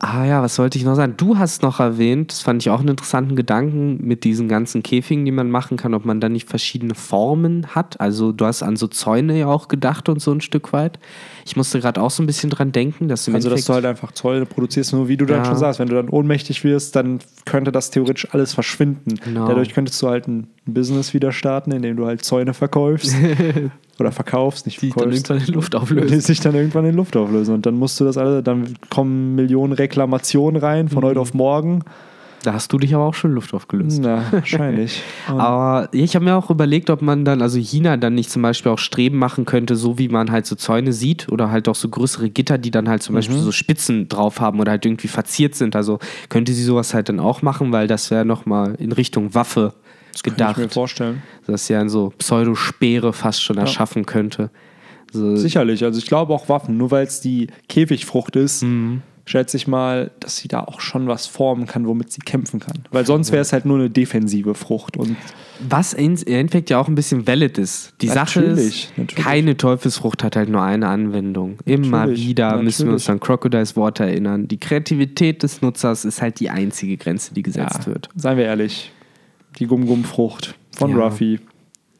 ah 0.00 0.24
ja, 0.24 0.42
was 0.42 0.58
wollte 0.58 0.78
ich 0.78 0.84
noch 0.84 0.94
sagen? 0.94 1.14
Du 1.16 1.38
hast 1.38 1.62
noch 1.62 1.80
erwähnt, 1.80 2.30
das 2.30 2.42
fand 2.42 2.62
ich 2.62 2.70
auch 2.70 2.78
einen 2.78 2.90
interessanten 2.90 3.34
Gedanken 3.34 3.98
mit 4.00 4.22
diesen 4.22 4.48
ganzen 4.48 4.82
Käfigen, 4.82 5.24
die 5.24 5.32
man 5.32 5.50
machen 5.50 5.76
kann, 5.76 5.92
ob 5.94 6.04
man 6.04 6.20
da 6.20 6.28
nicht 6.28 6.48
verschiedene 6.48 6.94
Formen 6.94 7.66
hat. 7.74 8.00
Also 8.00 8.30
du 8.30 8.46
hast 8.46 8.62
an 8.62 8.76
so 8.76 8.86
Zäune 8.86 9.38
ja 9.38 9.48
auch 9.48 9.66
gedacht 9.66 10.08
und 10.08 10.22
so 10.22 10.32
ein 10.32 10.40
Stück 10.40 10.72
weit. 10.72 11.00
Ich 11.48 11.56
musste 11.56 11.80
gerade 11.80 12.02
auch 12.02 12.10
so 12.10 12.22
ein 12.22 12.26
bisschen 12.26 12.50
dran 12.50 12.72
denken, 12.72 13.08
dass 13.08 13.24
du 13.24 13.32
Also, 13.32 13.48
dass 13.48 13.64
du 13.64 13.72
halt 13.72 13.86
einfach 13.86 14.12
Zäune 14.12 14.44
produzierst, 14.44 14.92
nur 14.92 15.08
wie 15.08 15.16
du 15.16 15.24
dann 15.24 15.38
Ja. 15.38 15.44
schon 15.46 15.56
sagst, 15.56 15.80
wenn 15.80 15.88
du 15.88 15.94
dann 15.94 16.10
ohnmächtig 16.10 16.62
wirst, 16.62 16.94
dann 16.94 17.20
könnte 17.46 17.72
das 17.72 17.90
theoretisch 17.90 18.28
alles 18.32 18.52
verschwinden. 18.52 19.14
Genau. 19.24 19.48
Dadurch 19.48 19.72
könntest 19.72 20.02
du 20.02 20.08
halt 20.08 20.28
ein 20.28 20.48
Business 20.66 21.14
wieder 21.14 21.32
starten, 21.32 21.72
indem 21.72 21.96
du 21.96 22.04
halt 22.04 22.22
Zäune 22.22 22.52
verkaufst. 22.52 23.14
Oder 23.98 24.12
verkaufst, 24.12 24.66
nicht 24.66 24.80
die 24.82 24.90
dann 24.90 25.10
verkaufst. 25.10 25.30
irgendwann 25.30 25.48
in 25.48 25.54
Luft 25.54 25.72
die 25.72 25.76
auflösen. 25.78 26.20
sich 26.20 26.40
dann 26.40 26.54
irgendwann 26.54 26.84
in 26.84 26.94
Luft 26.94 27.16
auflösen. 27.16 27.54
Und 27.54 27.64
dann 27.66 27.74
musst 27.76 27.98
du 27.98 28.04
das 28.04 28.18
alle, 28.18 28.42
dann 28.42 28.74
kommen 28.90 29.34
Millionen 29.34 29.72
Reklamationen 29.72 30.60
rein 30.60 30.84
Mhm. 30.84 30.90
von 30.90 31.04
heute 31.04 31.18
auf 31.18 31.32
morgen. 31.32 31.80
Da 32.42 32.52
hast 32.52 32.72
du 32.72 32.78
dich 32.78 32.94
aber 32.94 33.04
auch 33.04 33.14
schon 33.14 33.32
Luft 33.32 33.52
aufgelöst. 33.52 34.00
Na, 34.00 34.22
wahrscheinlich. 34.30 35.02
Aber 35.26 35.88
ich 35.92 36.14
habe 36.14 36.24
mir 36.24 36.36
auch 36.36 36.50
überlegt, 36.50 36.88
ob 36.88 37.02
man 37.02 37.24
dann, 37.24 37.42
also 37.42 37.58
China 37.58 37.96
dann 37.96 38.14
nicht 38.14 38.30
zum 38.30 38.42
Beispiel 38.42 38.70
auch 38.70 38.78
Streben 38.78 39.18
machen 39.18 39.44
könnte, 39.44 39.74
so 39.74 39.98
wie 39.98 40.08
man 40.08 40.30
halt 40.30 40.46
so 40.46 40.54
Zäune 40.54 40.92
sieht 40.92 41.28
oder 41.30 41.50
halt 41.50 41.68
auch 41.68 41.74
so 41.74 41.88
größere 41.88 42.30
Gitter, 42.30 42.56
die 42.56 42.70
dann 42.70 42.88
halt 42.88 43.02
zum 43.02 43.16
Beispiel 43.16 43.38
so 43.38 43.50
Spitzen 43.50 44.08
drauf 44.08 44.40
haben 44.40 44.60
oder 44.60 44.70
halt 44.70 44.86
irgendwie 44.86 45.08
verziert 45.08 45.56
sind. 45.56 45.74
Also 45.74 45.98
könnte 46.28 46.52
sie 46.52 46.62
sowas 46.62 46.94
halt 46.94 47.08
dann 47.08 47.18
auch 47.18 47.42
machen, 47.42 47.72
weil 47.72 47.88
das 47.88 48.10
wäre 48.12 48.24
nochmal 48.24 48.76
in 48.76 48.92
Richtung 48.92 49.34
Waffe 49.34 49.74
kann 50.22 50.34
ich 50.34 50.38
mir 50.40 50.54
gedacht, 50.54 50.72
vorstellen. 50.74 51.22
dass 51.46 51.68
ja 51.68 51.88
so 51.88 52.12
Pseudospeere 52.18 53.12
fast 53.12 53.42
schon 53.42 53.58
erschaffen 53.58 54.06
könnte. 54.06 54.50
So, 55.12 55.36
Sicherlich. 55.36 55.84
Also 55.84 55.98
ich 55.98 56.06
glaube 56.06 56.34
auch 56.34 56.48
Waffen, 56.48 56.76
nur 56.76 56.90
weil 56.90 57.06
es 57.06 57.20
die 57.20 57.48
Käfigfrucht 57.68 58.36
ist, 58.36 58.62
Mhm. 58.62 59.02
Schätze 59.28 59.56
ich 59.58 59.66
mal, 59.68 60.10
dass 60.20 60.38
sie 60.38 60.48
da 60.48 60.60
auch 60.60 60.80
schon 60.80 61.06
was 61.06 61.26
formen 61.26 61.66
kann, 61.66 61.86
womit 61.86 62.10
sie 62.10 62.20
kämpfen 62.20 62.60
kann. 62.60 62.78
Weil 62.90 63.04
sonst 63.04 63.30
wäre 63.30 63.42
es 63.42 63.52
halt 63.52 63.66
nur 63.66 63.78
eine 63.78 63.90
defensive 63.90 64.54
Frucht. 64.54 64.96
Und 64.96 65.16
Was 65.68 65.92
im 65.92 66.16
Endeffekt 66.26 66.70
ja 66.70 66.78
auch 66.78 66.88
ein 66.88 66.94
bisschen 66.94 67.26
valid 67.26 67.58
ist. 67.58 67.92
Die 68.00 68.08
Sache 68.08 68.40
Natürlich, 68.40 68.84
ist, 68.84 68.98
natürlich. 68.98 69.24
keine 69.24 69.56
Teufelsfrucht 69.56 70.24
hat 70.24 70.34
halt 70.34 70.48
nur 70.48 70.62
eine 70.62 70.88
Anwendung. 70.88 71.58
Immer 71.66 72.00
Natürlich, 72.06 72.26
wieder 72.26 72.62
müssen 72.62 72.86
wir 72.86 72.94
uns 72.94 73.08
an 73.10 73.20
Crocodiles 73.20 73.76
Worte 73.76 74.04
erinnern. 74.04 74.48
Die 74.48 74.58
Kreativität 74.58 75.42
des 75.42 75.60
Nutzers 75.60 76.06
ist 76.06 76.22
halt 76.22 76.40
die 76.40 76.48
einzige 76.48 76.96
Grenze, 76.96 77.34
die 77.34 77.42
gesetzt 77.42 77.80
ja, 77.80 77.86
wird. 77.86 78.08
seien 78.16 78.38
wir 78.38 78.44
ehrlich, 78.46 78.92
die 79.58 79.66
Gum-Gum-Frucht 79.66 80.54
von 80.76 80.92
Ja. 80.92 80.96
Ruffy, 81.04 81.40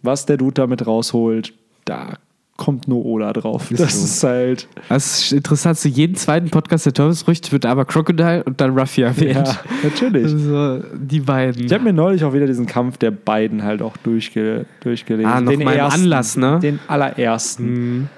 was 0.03 0.25
der 0.25 0.39
Dude 0.39 0.55
damit 0.55 0.87
rausholt, 0.87 1.53
da 1.85 2.19
kommt 2.59 2.89
nur 2.89 3.07
Oda 3.07 3.33
drauf. 3.33 3.71
Ist 3.71 3.81
das 3.81 3.95
so. 3.99 4.05
ist 4.05 4.25
halt, 4.25 4.69
Das 4.91 5.21
ist 5.23 5.33
interessant, 5.33 5.79
zu 5.79 5.89
jedem 5.89 6.17
zweiten 6.17 6.51
Podcast 6.51 6.85
der 6.85 6.93
Teufelsfrüchte 6.93 7.53
wird 7.53 7.65
aber 7.65 7.87
Crocodile 7.87 8.45
und 8.45 8.61
dann 8.61 8.79
Ruffy 8.79 9.03
erwähnt. 9.03 9.47
ja, 9.49 9.57
natürlich. 9.83 10.25
Also, 10.25 10.83
die 10.95 11.21
beiden. 11.21 11.65
Ich 11.65 11.73
habe 11.73 11.85
mir 11.85 11.93
neulich 11.95 12.25
auch 12.25 12.35
wieder 12.35 12.47
diesen 12.47 12.67
Kampf 12.67 12.99
der 12.99 13.13
beiden 13.13 13.63
halt 13.63 13.81
auch 13.81 13.97
durchge 13.97 14.67
durchgelesen. 14.81 15.31
Ah, 15.33 15.41
noch 15.41 15.57
mal 15.57 15.73
im 15.75 15.81
Anlass, 15.81 16.37
ne? 16.37 16.59
Den 16.61 16.81
allerersten. 16.89 17.73
Mhm. 17.73 18.09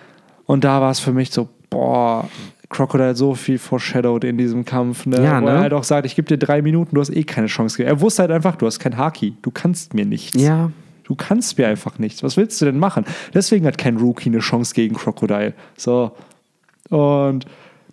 Und 0.47 0.65
da 0.65 0.81
war 0.81 0.91
es 0.91 0.99
für 0.99 1.13
mich 1.13 1.31
so, 1.31 1.49
boah, 1.69 2.29
Crocodile 2.71 3.15
so 3.15 3.35
viel 3.35 3.59
foreshadowed 3.59 4.25
in 4.25 4.39
diesem 4.39 4.65
Kampf, 4.65 5.05
ne? 5.05 5.23
Ja, 5.23 5.41
Wo 5.43 5.47
ne? 5.47 5.53
er 5.53 5.61
halt 5.61 5.73
auch 5.75 5.85
sagt, 5.85 6.07
ich 6.07 6.17
gebe 6.17 6.27
dir 6.29 6.39
drei 6.39 6.63
Minuten, 6.63 6.95
du 6.95 7.01
hast 7.01 7.11
eh 7.11 7.25
keine 7.25 7.49
Chance. 7.49 7.77
gegeben. 7.77 7.97
Er 7.97 8.01
wusste 8.01 8.23
halt 8.23 8.31
einfach, 8.31 8.57
du 8.57 8.67
hast 8.67 8.79
kein 8.79 8.97
Haki, 8.97 9.35
du 9.43 9.51
kannst 9.51 9.93
mir 9.93 10.07
nichts. 10.07 10.41
Ja, 10.41 10.71
Du 11.11 11.17
kannst 11.17 11.59
mir 11.59 11.67
einfach 11.67 11.99
nichts. 11.99 12.23
Was 12.23 12.37
willst 12.37 12.61
du 12.61 12.67
denn 12.67 12.79
machen? 12.79 13.05
Deswegen 13.35 13.67
hat 13.67 13.79
kein 13.79 13.97
Rookie 13.97 14.29
eine 14.29 14.38
Chance 14.38 14.75
gegen 14.75 14.95
Crocodile. 14.95 15.55
So. 15.76 16.12
Und 16.88 17.47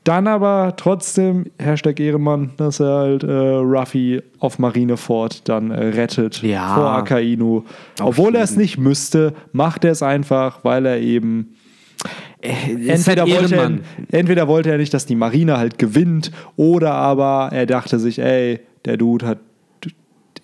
dann 0.04 0.28
aber 0.28 0.76
trotzdem, 0.78 1.46
Hashtag 1.58 2.00
Ehrenmann, 2.00 2.52
dass 2.58 2.80
er 2.80 2.96
halt 3.00 3.24
äh, 3.24 3.32
Ruffy 3.32 4.22
auf 4.38 4.60
Marineford 4.60 5.50
dann 5.50 5.72
äh, 5.72 5.84
rettet 5.88 6.44
Ja. 6.44 6.76
vor 6.76 6.92
Akainu. 6.92 7.64
Obwohl 8.00 8.36
er 8.36 8.44
es 8.44 8.56
nicht 8.56 8.78
müsste, 8.78 9.34
macht 9.52 9.84
er 9.84 9.94
es 9.94 10.04
einfach, 10.04 10.60
weil 10.64 10.86
er 10.86 11.00
eben 11.00 11.56
Äh, 12.42 12.52
entweder 12.88 13.24
halt 13.24 13.34
wollte, 13.42 13.56
er, 13.56 13.72
entweder 14.12 14.48
wollte 14.48 14.70
er 14.70 14.78
nicht, 14.78 14.94
dass 14.94 15.08
die 15.08 15.16
Marine 15.16 15.58
halt 15.58 15.80
gewinnt, 15.80 16.32
oder 16.56 16.94
aber 16.94 17.50
er 17.52 17.66
dachte 17.66 17.98
sich, 17.98 18.20
ey, 18.20 18.60
der 18.86 18.98
Dude 18.98 19.26
hat, 19.26 19.40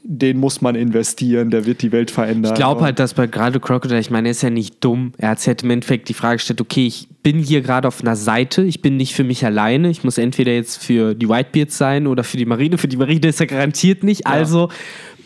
den 0.05 0.37
muss 0.37 0.61
man 0.61 0.75
investieren, 0.75 1.49
der 1.49 1.65
wird 1.65 1.81
die 1.81 1.93
Welt 1.93 2.11
verändern. 2.11 2.51
Ich 2.51 2.57
glaube 2.57 2.81
halt, 2.81 2.99
dass 2.99 3.13
bei 3.13 3.25
gerade 3.25 3.61
Crocodile, 3.61 3.99
ich 3.99 4.11
meine, 4.11 4.27
er 4.27 4.31
ist 4.31 4.43
ja 4.43 4.49
nicht 4.49 4.83
dumm. 4.83 5.13
Er 5.17 5.29
hat 5.29 5.39
sich 5.39 5.47
halt 5.47 5.63
im 5.63 5.69
Endeffekt 5.69 6.09
die 6.09 6.13
Frage 6.13 6.37
gestellt, 6.37 6.59
okay, 6.59 6.85
ich 6.85 7.07
bin 7.23 7.39
hier 7.39 7.61
gerade 7.61 7.87
auf 7.87 8.01
einer 8.01 8.17
Seite, 8.17 8.63
ich 8.63 8.81
bin 8.81 8.97
nicht 8.97 9.15
für 9.15 9.23
mich 9.23 9.45
alleine, 9.45 9.89
ich 9.89 10.03
muss 10.03 10.17
entweder 10.17 10.51
jetzt 10.51 10.83
für 10.83 11.15
die 11.15 11.29
Whitebeards 11.29 11.77
sein 11.77 12.05
oder 12.05 12.25
für 12.25 12.35
die 12.35 12.45
Marine. 12.45 12.77
Für 12.77 12.89
die 12.89 12.97
Marine 12.97 13.27
ist 13.27 13.39
er 13.39 13.47
garantiert 13.47 14.03
nicht, 14.03 14.27
also 14.27 14.69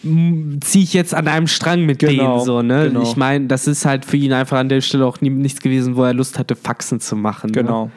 ziehe 0.03 0.83
ich 0.83 0.93
jetzt 0.93 1.15
an 1.15 1.27
einem 1.27 1.47
Strang 1.47 1.85
mit 1.85 1.99
Genau, 1.99 2.35
denen 2.35 2.45
so, 2.45 2.61
ne? 2.61 2.87
genau. 2.87 3.01
Ich 3.01 3.15
meine, 3.17 3.47
das 3.47 3.67
ist 3.67 3.83
halt 3.83 4.05
für 4.05 4.17
ihn 4.17 4.31
einfach 4.31 4.59
an 4.59 4.69
der 4.69 4.81
Stelle 4.81 5.07
auch 5.07 5.21
nie, 5.21 5.31
nichts 5.31 5.59
gewesen, 5.59 5.95
wo 5.95 6.03
er 6.03 6.13
Lust 6.13 6.37
hatte, 6.37 6.55
Faxen 6.55 6.99
zu 6.99 7.15
machen. 7.15 7.51
Genau. 7.51 7.85
Ne? 7.85 7.91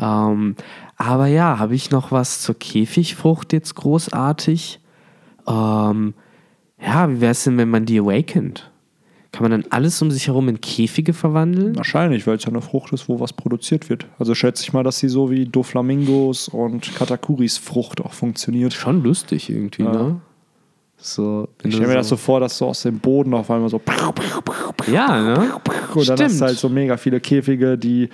Ähm, 0.00 0.56
aber 0.96 1.28
ja, 1.28 1.60
habe 1.60 1.76
ich 1.76 1.92
noch 1.92 2.10
was 2.10 2.40
zur 2.40 2.58
Käfigfrucht 2.58 3.52
jetzt 3.52 3.76
großartig? 3.76 4.80
Ähm, 5.48 6.14
ja, 6.80 7.08
wie 7.10 7.20
wäre 7.20 7.32
es 7.32 7.44
denn, 7.44 7.58
wenn 7.58 7.70
man 7.70 7.84
die 7.84 7.98
awakened? 8.00 8.68
Kann 9.30 9.42
man 9.48 9.50
dann 9.62 9.64
alles 9.70 10.00
um 10.02 10.10
sich 10.10 10.26
herum 10.26 10.48
in 10.50 10.60
Käfige 10.60 11.14
verwandeln? 11.14 11.74
Wahrscheinlich, 11.76 12.26
weil 12.26 12.36
es 12.36 12.44
ja 12.44 12.50
eine 12.50 12.60
Frucht 12.60 12.92
ist, 12.92 13.08
wo 13.08 13.18
was 13.18 13.32
produziert 13.32 13.88
wird. 13.88 14.06
Also 14.18 14.34
schätze 14.34 14.62
ich 14.62 14.72
mal, 14.74 14.82
dass 14.82 14.98
sie 14.98 15.08
so 15.08 15.30
wie 15.30 15.46
Doflamingos 15.46 16.48
und 16.48 16.94
Katakuris 16.94 17.56
Frucht 17.56 18.02
auch 18.02 18.12
funktioniert. 18.12 18.74
Schon 18.74 19.02
lustig 19.02 19.48
irgendwie, 19.48 19.84
Ja. 19.84 19.92
ne? 19.92 20.20
So, 21.04 21.48
Ich 21.64 21.72
stelle 21.74 21.88
mir 21.88 21.94
das 21.94 22.08
so 22.10 22.16
vor, 22.16 22.38
dass 22.38 22.58
so 22.58 22.66
aus 22.66 22.82
dem 22.82 23.00
Boden 23.00 23.34
auf 23.34 23.50
einmal 23.50 23.68
so 23.68 23.80
Ja, 24.86 25.20
ne? 25.20 25.54
und 25.94 26.08
dann 26.08 26.18
hast 26.20 26.26
Stimmt. 26.26 26.40
du 26.40 26.44
halt 26.44 26.58
so 26.58 26.68
mega 26.68 26.96
viele 26.96 27.18
Käfige, 27.18 27.76
die, 27.76 28.08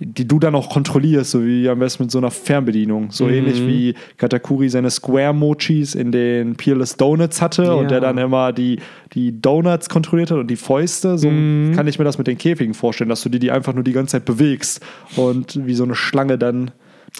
die 0.00 0.26
du 0.28 0.38
dann 0.38 0.54
auch 0.54 0.68
kontrollierst, 0.70 1.30
so 1.32 1.44
wie 1.44 1.68
am 1.68 1.78
besten 1.80 2.04
mit 2.04 2.10
so 2.10 2.18
einer 2.18 2.30
Fernbedienung. 2.30 3.10
So 3.10 3.24
Mhm. 3.26 3.32
ähnlich 3.32 3.66
wie 3.66 3.94
Katakuri 4.16 4.68
seine 4.68 4.90
Square-Mochis 4.90 5.94
in 5.94 6.12
den 6.12 6.54
Peerless 6.56 6.96
Donuts 6.96 7.42
hatte 7.42 7.74
und 7.74 7.84
Ja. 7.84 7.88
der 7.88 8.00
dann 8.00 8.18
immer 8.18 8.52
die, 8.52 8.78
die 9.14 9.40
Donuts 9.40 9.88
kontrolliert 9.88 10.30
hat 10.30 10.38
und 10.38 10.48
die 10.48 10.56
Fäuste. 10.56 11.18
So 11.18 11.28
Mhm. 11.30 11.72
kann 11.74 11.86
ich 11.88 11.98
mir 11.98 12.04
das 12.04 12.18
mit 12.18 12.26
den 12.26 12.38
Käfigen 12.38 12.74
vorstellen, 12.74 13.10
dass 13.10 13.22
du 13.22 13.28
die, 13.28 13.38
die 13.38 13.50
einfach 13.50 13.74
nur 13.74 13.84
die 13.84 13.92
ganze 13.92 14.12
Zeit 14.12 14.24
bewegst 14.24 14.80
und 15.16 15.66
wie 15.66 15.74
so 15.74 15.84
eine 15.84 15.94
Schlange 15.94 16.38
dann 16.38 16.70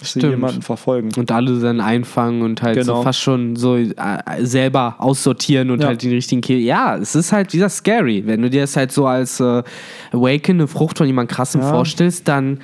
sie 0.05 0.19
Stimmt. 0.19 0.31
jemanden 0.33 0.61
verfolgen. 0.61 1.09
Und 1.17 1.31
alle 1.31 1.59
dann 1.59 1.79
einfangen 1.81 2.41
und 2.41 2.61
halt 2.61 2.83
so 2.83 2.91
Genau. 2.93 3.03
fast 3.03 3.19
schon 3.19 3.55
so 3.55 3.75
äh, 3.77 3.93
selber 4.41 4.95
aussortieren 4.99 5.71
und 5.71 5.81
Ja. 5.81 5.87
halt 5.87 6.03
den 6.03 6.11
richtigen 6.11 6.41
Käfig. 6.41 6.65
Ja, 6.65 6.95
es 6.97 7.15
ist 7.15 7.31
halt 7.31 7.53
wieder 7.53 7.69
scary. 7.69 8.23
Wenn 8.25 8.41
du 8.41 8.49
dir 8.49 8.61
das 8.61 8.75
halt 8.75 8.91
so 8.91 9.05
als 9.05 9.39
äh, 9.39 9.63
Awaken, 10.11 10.57
eine 10.57 10.67
Frucht 10.67 10.97
von 10.97 11.07
jemand 11.07 11.29
krassem 11.29 11.61
Ja. 11.61 11.69
vorstellst, 11.71 12.27
dann 12.27 12.59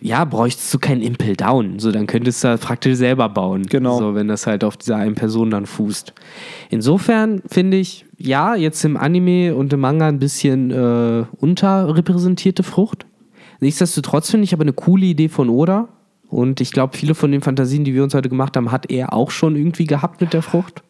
ja, 0.00 0.24
bräuchtest 0.26 0.74
du 0.74 0.78
keinen 0.78 1.00
Impel 1.00 1.34
Down. 1.34 1.78
So, 1.78 1.90
dann 1.90 2.06
könntest 2.06 2.44
du 2.44 2.48
das 2.48 2.60
praktisch 2.60 2.96
selber 2.96 3.26
bauen. 3.30 3.62
Genau. 3.62 3.98
So, 3.98 4.14
wenn 4.14 4.28
das 4.28 4.46
halt 4.46 4.62
auf 4.62 4.76
dieser 4.76 4.96
einen 4.96 5.14
Person 5.14 5.50
dann 5.50 5.64
fußt. 5.64 6.12
Insofern 6.68 7.40
finde 7.50 7.78
ich, 7.78 8.04
ja, 8.18 8.54
jetzt 8.54 8.84
im 8.84 8.98
Anime 8.98 9.54
und 9.54 9.72
im 9.72 9.80
Manga 9.80 10.06
ein 10.06 10.18
bisschen 10.18 10.70
äh, 10.70 11.24
unterrepräsentierte 11.40 12.62
Frucht. 12.62 13.06
Nichtsdestotrotz 13.60 14.30
finde 14.30 14.44
ich 14.44 14.52
aber 14.52 14.62
eine 14.62 14.72
coole 14.74 15.06
Idee 15.06 15.28
von 15.30 15.48
Oda. 15.48 15.88
Und 16.34 16.60
ich 16.60 16.72
glaube, 16.72 16.96
viele 16.96 17.14
von 17.14 17.30
den 17.30 17.42
Fantasien, 17.42 17.84
die 17.84 17.94
wir 17.94 18.02
uns 18.02 18.12
heute 18.12 18.28
gemacht 18.28 18.56
haben, 18.56 18.72
hat 18.72 18.90
er 18.90 19.12
auch 19.12 19.30
schon 19.30 19.54
irgendwie 19.54 19.86
gehabt 19.86 20.20
mit 20.20 20.32
der 20.32 20.42
Frucht. 20.42 20.82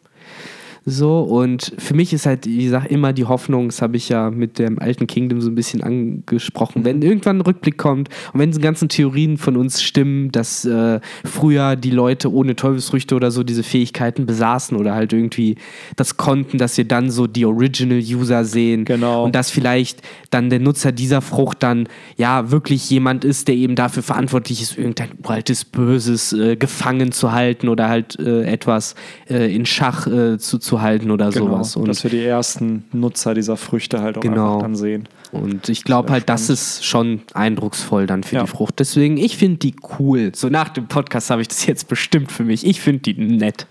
So, 0.87 1.21
und 1.21 1.73
für 1.79 1.95
mich 1.95 2.13
ist 2.13 2.27
halt, 2.27 2.45
wie 2.45 2.65
gesagt, 2.65 2.91
immer 2.91 3.11
die 3.11 3.25
Hoffnung, 3.25 3.69
das 3.69 3.81
habe 3.81 3.97
ich 3.97 4.09
ja 4.09 4.29
mit 4.29 4.59
dem 4.59 4.77
alten 4.77 5.07
Kingdom 5.07 5.41
so 5.41 5.49
ein 5.49 5.55
bisschen 5.55 5.81
angesprochen, 5.81 6.85
wenn 6.85 7.01
irgendwann 7.01 7.37
ein 7.37 7.41
Rückblick 7.41 7.79
kommt 7.79 8.09
und 8.33 8.39
wenn 8.39 8.51
diese 8.51 8.61
ganzen 8.61 8.87
Theorien 8.87 9.37
von 9.37 9.57
uns 9.57 9.81
stimmen, 9.81 10.31
dass 10.31 10.63
äh, 10.63 10.99
früher 11.23 11.75
die 11.75 11.89
Leute 11.89 12.31
ohne 12.31 12.55
Teufelsfrüchte 12.55 13.15
oder 13.15 13.31
so 13.31 13.43
diese 13.43 13.63
Fähigkeiten 13.63 14.27
besaßen 14.27 14.77
oder 14.77 14.93
halt 14.93 15.11
irgendwie 15.11 15.55
das 15.95 16.17
konnten, 16.17 16.59
dass 16.59 16.77
wir 16.77 16.85
dann 16.85 17.09
so 17.09 17.25
die 17.25 17.45
Original-User 17.45 18.45
sehen. 18.45 18.85
Genau. 18.85 19.23
Und 19.23 19.33
dass 19.33 19.49
vielleicht 19.49 20.03
dann 20.29 20.51
der 20.51 20.59
Nutzer 20.59 20.91
dieser 20.91 21.21
Frucht 21.21 21.63
dann 21.63 21.89
ja 22.15 22.51
wirklich 22.51 22.91
jemand 22.91 23.25
ist, 23.25 23.47
der 23.47 23.55
eben 23.55 23.75
dafür 23.75 24.03
verantwortlich 24.03 24.61
ist, 24.61 24.77
irgendein 24.77 25.09
uraltes 25.23 25.65
Böses 25.65 26.31
äh, 26.31 26.55
gefangen 26.57 27.11
zu 27.11 27.31
halten 27.31 27.69
oder 27.69 27.89
halt 27.89 28.19
äh, 28.19 28.43
etwas 28.43 28.93
äh, 29.27 29.51
in 29.51 29.65
Schach 29.65 30.05
äh, 30.05 30.37
zu, 30.37 30.59
zu 30.59 30.74
zu 30.75 30.81
halten 30.81 31.11
oder 31.11 31.31
sowas. 31.31 31.75
Und 31.75 31.87
dass 31.87 32.03
wir 32.03 32.11
die 32.11 32.23
ersten 32.23 32.85
Nutzer 32.91 33.33
dieser 33.33 33.57
Früchte 33.57 34.01
halt 34.01 34.17
auch 34.17 34.21
Genau. 34.21 34.47
einfach 34.55 34.61
dann 34.63 34.75
sehen. 34.75 35.07
Und 35.31 35.69
ich 35.69 35.83
glaube 35.83 36.11
halt, 36.11 36.29
das 36.29 36.43
spannend. 36.45 36.59
ist 36.59 36.85
schon 36.85 37.21
eindrucksvoll 37.33 38.07
dann 38.07 38.23
für 38.23 38.35
Ja. 38.35 38.41
die 38.43 38.47
Frucht. 38.47 38.75
Deswegen, 38.79 39.17
ich 39.17 39.37
finde 39.37 39.57
die 39.57 39.75
cool. 39.99 40.31
So 40.35 40.49
nach 40.49 40.69
dem 40.69 40.87
Podcast 40.87 41.29
habe 41.29 41.41
ich 41.41 41.47
das 41.47 41.65
jetzt 41.65 41.87
bestimmt 41.87 42.31
für 42.31 42.43
mich. 42.43 42.65
Ich 42.65 42.81
finde 42.81 42.99
die 43.01 43.13
nett. 43.21 43.67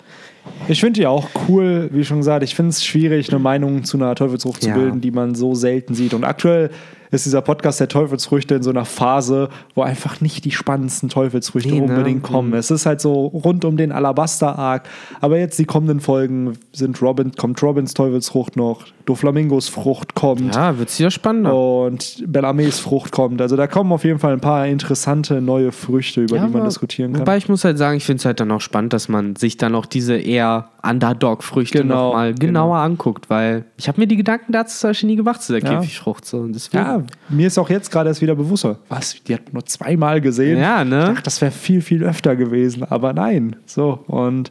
Ich 0.68 0.80
finde 0.80 1.00
die 1.00 1.06
auch 1.06 1.28
cool, 1.48 1.88
wie 1.92 2.04
schon 2.04 2.18
gesagt. 2.18 2.42
Ich 2.44 2.54
finde 2.54 2.70
es 2.70 2.84
schwierig, 2.84 3.30
eine 3.30 3.38
Meinung 3.38 3.84
zu 3.84 3.96
einer 3.96 4.14
Teufelsfrucht 4.14 4.62
zu 4.62 4.68
Ja. 4.68 4.74
bilden, 4.76 5.00
die 5.00 5.10
man 5.10 5.34
so 5.34 5.54
selten 5.54 5.94
sieht. 5.94 6.12
Und 6.12 6.24
aktuell 6.24 6.70
ist 7.14 7.26
dieser 7.26 7.42
Podcast 7.42 7.80
der 7.80 7.88
Teufelsfrüchte 7.88 8.54
in 8.54 8.62
so 8.62 8.70
einer 8.70 8.84
Phase, 8.84 9.48
wo 9.74 9.82
einfach 9.82 10.20
nicht 10.20 10.44
die 10.44 10.50
spannendsten 10.50 11.08
Teufelsfrüchte 11.08 11.70
Nee, 11.70 11.80
ne? 11.80 11.86
unbedingt 11.86 12.22
kommen. 12.22 12.48
Mhm. 12.50 12.54
Es 12.56 12.70
ist 12.70 12.86
halt 12.86 13.00
so 13.00 13.26
rund 13.26 13.64
um 13.64 13.76
den 13.76 13.92
Alabaster-Arc. 13.92 14.82
Aber 15.20 15.38
jetzt 15.38 15.58
die 15.58 15.64
kommenden 15.64 16.00
Folgen 16.00 16.54
sind 16.72 17.00
Robin, 17.02 17.32
kommt 17.32 17.62
Robins 17.62 17.94
Teufelsfrucht 17.94 18.56
noch, 18.56 18.84
Doflamingos 19.06 19.68
Frucht 19.68 20.14
kommt. 20.14 20.54
Ja, 20.54 20.78
wird 20.78 20.98
wieder 20.98 21.10
spannender. 21.10 21.54
Und 21.54 22.22
Bellames 22.26 22.78
Frucht 22.78 23.12
kommt. 23.12 23.40
Also 23.42 23.56
da 23.56 23.66
kommen 23.66 23.92
auf 23.92 24.04
jeden 24.04 24.18
Fall 24.18 24.32
ein 24.32 24.40
paar 24.40 24.66
interessante 24.66 25.40
neue 25.42 25.72
Früchte, 25.72 26.22
über 26.22 26.36
Ja, 26.36 26.46
die 26.46 26.52
man 26.52 26.64
diskutieren 26.64 27.12
kann. 27.12 27.20
Wobei 27.20 27.36
ich 27.36 27.48
muss 27.48 27.64
halt 27.64 27.76
sagen, 27.76 27.96
ich 27.98 28.04
finde 28.04 28.20
es 28.20 28.24
halt 28.24 28.40
dann 28.40 28.50
auch 28.50 28.60
spannend, 28.62 28.92
dass 28.94 29.08
man 29.08 29.36
sich 29.36 29.56
dann 29.58 29.74
auch 29.74 29.86
diese 29.86 30.16
eher 30.16 30.70
Underdog-Früchte 30.82 31.78
Genau, 31.82 32.08
nochmal 32.08 32.34
genau. 32.34 32.46
genauer 32.46 32.76
anguckt, 32.78 33.28
weil 33.30 33.64
ich 33.76 33.88
habe 33.88 34.00
mir 34.00 34.06
die 34.06 34.16
Gedanken 34.16 34.52
dazu 34.52 34.78
zum 34.78 34.90
Beispiel 34.90 35.08
nie 35.10 35.16
gemacht 35.16 35.42
zu 35.42 35.52
der 35.52 35.62
Ja. 35.62 35.78
Käfigfrucht. 35.80 36.24
So. 36.24 36.46
Deswegen, 36.46 36.82
Ja, 36.84 37.02
mir 37.28 37.46
ist 37.46 37.58
auch 37.58 37.70
jetzt 37.70 37.90
gerade 37.90 38.08
erst 38.08 38.20
wieder 38.20 38.34
bewusster. 38.34 38.78
Was? 38.88 39.22
Die 39.24 39.34
hat 39.34 39.44
man 39.46 39.54
nur 39.54 39.66
zweimal 39.66 40.20
gesehen. 40.20 40.58
Ja, 40.58 40.84
ne? 40.84 41.00
Ich 41.00 41.08
dachte, 41.08 41.22
das 41.22 41.40
wäre 41.40 41.52
viel, 41.52 41.80
viel 41.80 42.04
öfter 42.04 42.36
gewesen. 42.36 42.84
Aber 42.84 43.12
nein. 43.12 43.56
So. 43.66 44.04
Und 44.06 44.50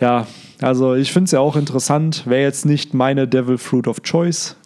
ja, 0.00 0.26
also 0.60 0.94
ich 0.94 1.12
finde 1.12 1.26
es 1.26 1.32
ja 1.32 1.40
auch 1.40 1.56
interessant. 1.56 2.26
Wäre 2.26 2.42
jetzt 2.42 2.66
nicht 2.66 2.94
meine 2.94 3.26
Devil 3.26 3.58
Fruit 3.58 3.88
of 3.88 4.02
Choice. 4.02 4.56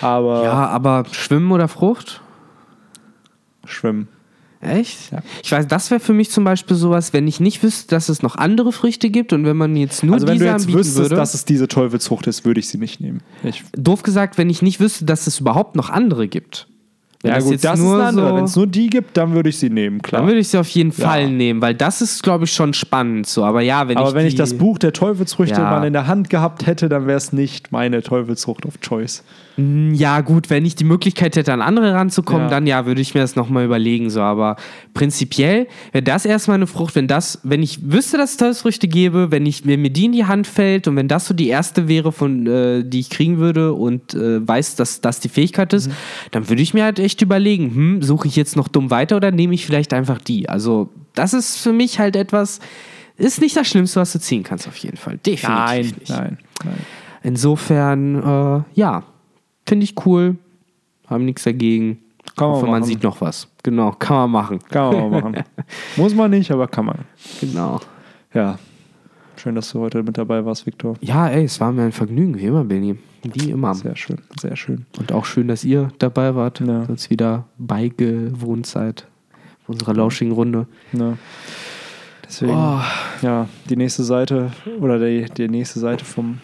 Aber 0.00 0.44
ja, 0.44 0.66
aber 0.68 1.04
Schwimmen 1.10 1.50
oder 1.50 1.68
Frucht? 1.68 2.20
schwimmen. 3.68 4.08
Echt? 4.60 5.12
Ja. 5.12 5.22
Ich 5.42 5.52
weiß, 5.52 5.68
das 5.68 5.90
wäre 5.90 6.00
für 6.00 6.12
mich 6.12 6.30
zum 6.30 6.42
Beispiel 6.42 6.76
sowas, 6.76 7.12
wenn 7.12 7.28
ich 7.28 7.38
nicht 7.38 7.62
wüsste, 7.62 7.86
dass 7.94 8.08
es 8.08 8.22
noch 8.22 8.34
andere 8.36 8.72
Früchte 8.72 9.08
gibt 9.08 9.32
und 9.32 9.44
wenn 9.44 9.56
man 9.56 9.76
jetzt 9.76 10.02
nur 10.02 10.14
Also 10.14 10.26
wenn 10.26 10.34
diese 10.34 10.46
du 10.46 10.50
jetzt 10.52 10.72
wüsstest, 10.72 10.98
würde. 10.98 11.14
dass 11.14 11.34
es 11.34 11.44
diese 11.44 11.68
Teufelsfrucht 11.68 12.26
ist, 12.26 12.44
würde 12.44 12.58
ich 12.58 12.68
sie 12.68 12.78
nicht 12.78 13.00
nehmen. 13.00 13.20
Ich, 13.44 13.62
doof 13.76 14.02
gesagt, 14.02 14.36
wenn 14.36 14.50
ich 14.50 14.60
nicht 14.62 14.80
wüsste, 14.80 15.04
dass 15.04 15.26
es 15.28 15.38
überhaupt 15.40 15.76
noch 15.76 15.90
andere 15.90 16.26
gibt. 16.26 16.66
Wenn 17.22 17.32
ja 17.32 17.38
gut, 17.40 17.52
jetzt 17.52 17.64
das 17.64 17.78
ist 17.80 17.84
nur 17.84 17.94
eine 17.96 18.04
andere. 18.06 18.28
so- 18.30 18.36
Wenn 18.36 18.44
es 18.44 18.56
nur 18.56 18.66
die 18.68 18.86
gibt, 18.90 19.16
dann 19.16 19.32
würde 19.32 19.48
ich 19.48 19.58
sie 19.58 19.70
nehmen, 19.70 20.00
klar. 20.02 20.20
Dann 20.22 20.28
würde 20.28 20.40
ich 20.40 20.48
sie 20.48 20.58
auf 20.58 20.68
jeden 20.68 20.92
Fall 20.92 21.22
Ja. 21.22 21.28
nehmen, 21.28 21.60
weil 21.60 21.74
das 21.74 22.00
ist, 22.00 22.22
glaube 22.22 22.44
ich, 22.44 22.52
schon 22.52 22.74
spannend 22.74 23.26
so. 23.26 23.44
Aber 23.44 23.60
ja, 23.60 23.88
wenn 23.88 23.96
Aber 23.96 24.08
ich 24.10 24.14
wenn 24.14 24.26
ich 24.26 24.34
das 24.36 24.54
Buch 24.54 24.78
der 24.78 24.92
Teufelsfrüchte 24.92 25.60
Ja. 25.60 25.70
mal 25.70 25.84
in 25.86 25.92
der 25.92 26.06
Hand 26.06 26.30
gehabt 26.30 26.66
hätte, 26.66 26.88
dann 26.88 27.06
wäre 27.06 27.16
es 27.18 27.32
nicht 27.32 27.72
meine 27.72 28.02
Teufelsfrucht 28.02 28.66
of 28.66 28.80
Choice. 28.80 29.24
Ja, 29.92 30.20
gut, 30.20 30.50
wenn 30.50 30.64
ich 30.64 30.76
die 30.76 30.84
Möglichkeit 30.84 31.34
hätte, 31.34 31.52
an 31.52 31.60
andere 31.62 31.92
ranzukommen, 31.92 32.42
Ja. 32.44 32.48
dann 32.48 32.66
ja, 32.68 32.86
würde 32.86 33.00
ich 33.00 33.14
mir 33.14 33.20
das 33.22 33.34
nochmal 33.34 33.64
überlegen. 33.64 34.08
So, 34.08 34.20
aber 34.20 34.54
prinzipiell 34.94 35.66
wäre 35.90 36.04
das 36.04 36.24
erstmal 36.24 36.54
eine 36.54 36.68
Frucht, 36.68 36.94
wenn 36.94 37.08
das, 37.08 37.40
wenn 37.42 37.60
ich 37.62 37.90
wüsste, 37.90 38.18
dass 38.18 38.30
es 38.32 38.36
Teufelsfrüchte 38.36 38.86
gäbe, 38.86 39.32
wenn 39.32 39.46
ich, 39.46 39.66
wenn 39.66 39.82
mir 39.82 39.90
die 39.90 40.04
in 40.04 40.12
die 40.12 40.26
Hand 40.26 40.46
fällt 40.46 40.86
und 40.86 40.94
wenn 40.94 41.08
das 41.08 41.26
so 41.26 41.34
die 41.34 41.48
erste 41.48 41.88
wäre, 41.88 42.12
von, 42.12 42.46
äh, 42.46 42.84
die 42.84 43.00
ich 43.00 43.10
kriegen 43.10 43.38
würde 43.38 43.72
und 43.72 44.14
äh, 44.14 44.46
weiß, 44.46 44.76
dass 44.76 45.00
das 45.00 45.18
die 45.18 45.28
Fähigkeit 45.28 45.72
ist, 45.72 45.90
dann 46.30 46.48
würde 46.48 46.62
ich 46.62 46.72
mir 46.72 46.84
halt 46.84 47.00
echt 47.00 47.20
überlegen, 47.20 47.74
hm, 47.74 48.02
suche 48.02 48.28
ich 48.28 48.36
jetzt 48.36 48.54
noch 48.54 48.68
dumm 48.68 48.90
weiter 48.92 49.16
oder 49.16 49.32
nehme 49.32 49.54
ich 49.54 49.66
vielleicht 49.66 49.92
einfach 49.92 50.18
die? 50.20 50.48
Also, 50.48 50.90
das 51.14 51.34
ist 51.34 51.56
für 51.56 51.72
mich 51.72 51.98
halt 51.98 52.14
etwas, 52.14 52.60
ist 53.16 53.40
nicht 53.40 53.56
das 53.56 53.66
Schlimmste, 53.66 53.98
was 53.98 54.12
du 54.12 54.20
ziehen 54.20 54.44
kannst, 54.44 54.68
auf 54.68 54.76
jeden 54.76 54.96
Fall. 54.96 55.18
Definitiv 55.18 55.98
nicht. 55.98 56.10
nein, 56.10 56.38
nein. 56.64 56.76
Insofern, 57.24 58.14
äh, 58.22 58.62
ja, 58.74 59.02
finde 59.68 59.84
ich 59.84 59.94
cool. 60.06 60.36
Haben 61.06 61.24
nichts 61.24 61.44
dagegen. 61.44 61.98
Kann 62.36 62.48
man 62.48 62.56
Hoffe, 62.56 62.66
man 62.66 62.82
sieht 62.84 63.02
noch 63.02 63.20
was. 63.20 63.48
Genau, 63.62 63.92
kann 63.92 64.16
man 64.16 64.30
machen. 64.30 64.58
Kann 64.68 64.94
man 64.94 65.10
machen. 65.10 65.36
Muss 65.96 66.14
man 66.14 66.30
nicht, 66.30 66.50
aber 66.50 66.68
kann 66.68 66.86
man. 66.86 66.98
Genau. 67.40 67.80
Ja. 68.34 68.58
Schön, 69.36 69.54
dass 69.54 69.70
du 69.70 69.80
heute 69.80 70.02
mit 70.02 70.18
dabei 70.18 70.44
warst, 70.44 70.66
Viktor. 70.66 70.96
Ja, 71.00 71.28
ey, 71.28 71.44
es 71.44 71.60
war 71.60 71.72
mir 71.72 71.82
ein 71.84 71.92
Vergnügen, 71.92 72.36
wie 72.36 72.44
immer, 72.46 72.64
Benny. 72.64 72.96
Wie 73.22 73.50
immer. 73.50 73.74
Sehr 73.74 73.96
schön, 73.96 74.18
sehr 74.40 74.56
schön. 74.56 74.84
Und 74.98 75.12
auch 75.12 75.24
schön, 75.24 75.48
dass 75.48 75.64
ihr 75.64 75.90
dabei 75.98 76.34
wart, 76.34 76.60
Ja. 76.60 76.82
uns 76.82 77.08
wieder 77.08 77.44
beigewohnt 77.56 78.66
seid. 78.66 79.06
Unserer 79.66 79.94
lauschigen 79.94 80.32
Runde. 80.32 80.66
Ja. 80.92 81.16
Deswegen, 82.24 82.52
Oh, 82.52 82.80
ja, 83.22 83.48
die 83.70 83.76
nächste 83.76 84.02
Seite 84.02 84.52
oder 84.80 84.98
die, 84.98 85.26
die 85.36 85.48
nächste 85.48 85.78
Seite 85.80 86.04
vom 86.04 86.38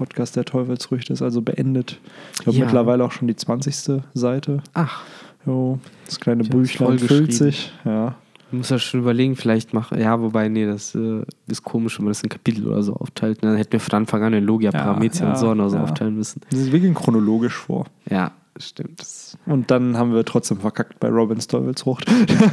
Podcast 0.00 0.34
der 0.36 0.44
Teufelsfrüchte 0.46 1.12
ist 1.12 1.20
also 1.22 1.42
beendet. 1.42 2.00
Ich 2.32 2.38
glaube 2.40 2.58
Ja. 2.58 2.64
mittlerweile 2.64 3.04
auch 3.04 3.12
schon 3.12 3.28
die 3.28 3.36
20. 3.36 4.02
Seite. 4.14 4.62
ach, 4.74 5.02
Jo, 5.46 5.78
das 6.06 6.18
kleine 6.20 6.42
Ich 6.42 6.50
Büchlein 6.50 6.98
füllt 6.98 7.32
sich. 7.32 7.72
Ja. 7.86 8.14
ich 8.48 8.52
muss 8.58 8.68
ja 8.68 8.78
schon 8.78 9.00
überlegen, 9.00 9.36
vielleicht 9.36 9.72
mach. 9.72 9.90
Ja, 9.92 10.20
wobei, 10.20 10.48
nee, 10.48 10.66
das 10.66 10.94
äh, 10.94 11.22
ist 11.46 11.62
komisch, 11.64 11.98
wenn 11.98 12.04
man 12.04 12.10
das 12.12 12.22
in 12.22 12.28
Kapitel 12.28 12.66
oder 12.66 12.82
so 12.82 12.94
aufteilt. 12.94 13.42
Dann 13.42 13.56
hätten 13.56 13.72
wir 13.72 13.80
von 13.80 13.94
Anfang 14.00 14.22
an 14.22 14.32
in 14.34 14.44
Logia, 14.44 14.70
Ja, 14.70 14.78
Paramezia 14.82 15.24
ja, 15.26 15.32
und 15.32 15.38
so 15.38 15.54
noch 15.54 15.68
so 15.70 15.76
ja. 15.76 15.82
aufteilen 15.84 16.14
müssen. 16.16 16.40
Das 16.50 16.60
ist 16.60 16.72
wirklich 16.72 16.94
chronologisch 16.94 17.54
vor. 17.54 17.86
Ja, 18.10 18.32
stimmt. 18.58 19.02
Und 19.46 19.70
dann 19.70 19.96
haben 19.96 20.12
wir 20.14 20.24
trotzdem 20.24 20.58
verkackt 20.60 20.98
bei 21.00 21.08
Robins 21.08 21.46
Teufelsfrucht. 21.46 22.06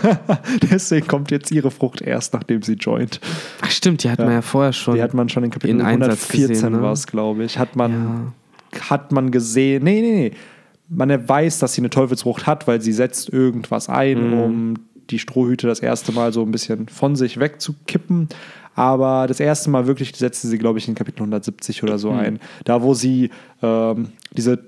Deswegen 0.71 1.07
kommt 1.07 1.31
jetzt 1.31 1.51
ihre 1.51 1.71
Frucht 1.71 2.01
erst, 2.01 2.33
nachdem 2.33 2.61
sie 2.61 2.73
joint. 2.73 3.19
Ach, 3.61 3.69
stimmt, 3.71 4.03
die 4.03 4.09
hat 4.09 4.19
Ja. 4.19 4.25
man 4.25 4.33
ja 4.35 4.41
vorher 4.41 4.73
schon. 4.73 4.95
Die 4.95 5.01
hat 5.01 5.13
man 5.13 5.29
schon 5.29 5.43
in 5.43 5.51
Kapitel 5.51 5.71
in 5.75 5.81
Einsatz 5.81 6.29
114 6.29 6.47
gesehen, 6.49 6.71
ne? 6.73 6.81
war 6.81 6.91
es, 6.93 7.07
glaube 7.07 7.43
ich. 7.43 7.57
Hat 7.57 7.75
man, 7.75 8.33
Ja. 8.73 8.89
hat 8.89 9.11
man 9.11 9.31
gesehen. 9.31 9.83
Nee, 9.83 10.01
nee, 10.01 10.11
nee. 10.29 10.31
Man 10.89 11.27
weiß, 11.27 11.59
dass 11.59 11.73
sie 11.73 11.81
eine 11.81 11.89
Teufelsfrucht 11.89 12.47
hat, 12.47 12.67
weil 12.67 12.81
sie 12.81 12.93
setzt 12.93 13.29
irgendwas 13.29 13.89
ein, 13.89 14.27
Mhm. 14.31 14.39
um 14.39 14.73
die 15.09 15.19
Strohhüte 15.19 15.67
das 15.67 15.79
erste 15.79 16.11
Mal 16.11 16.31
so 16.33 16.43
ein 16.43 16.51
bisschen 16.51 16.87
von 16.87 17.15
sich 17.15 17.39
wegzukippen. 17.39 18.29
Aber 18.75 19.25
das 19.27 19.39
erste 19.39 19.69
Mal 19.69 19.87
wirklich 19.87 20.15
setzte 20.15 20.47
sie, 20.47 20.57
glaube 20.59 20.77
ich, 20.79 20.87
in 20.87 20.95
Kapitel 20.95 21.21
170 21.23 21.81
oder 21.83 21.93
Mhm. 21.93 21.97
so 21.97 22.11
ein. 22.11 22.39
Da, 22.63 22.81
wo 22.83 22.93
sie 22.93 23.31
ähm, 23.63 24.09
diese 24.33 24.59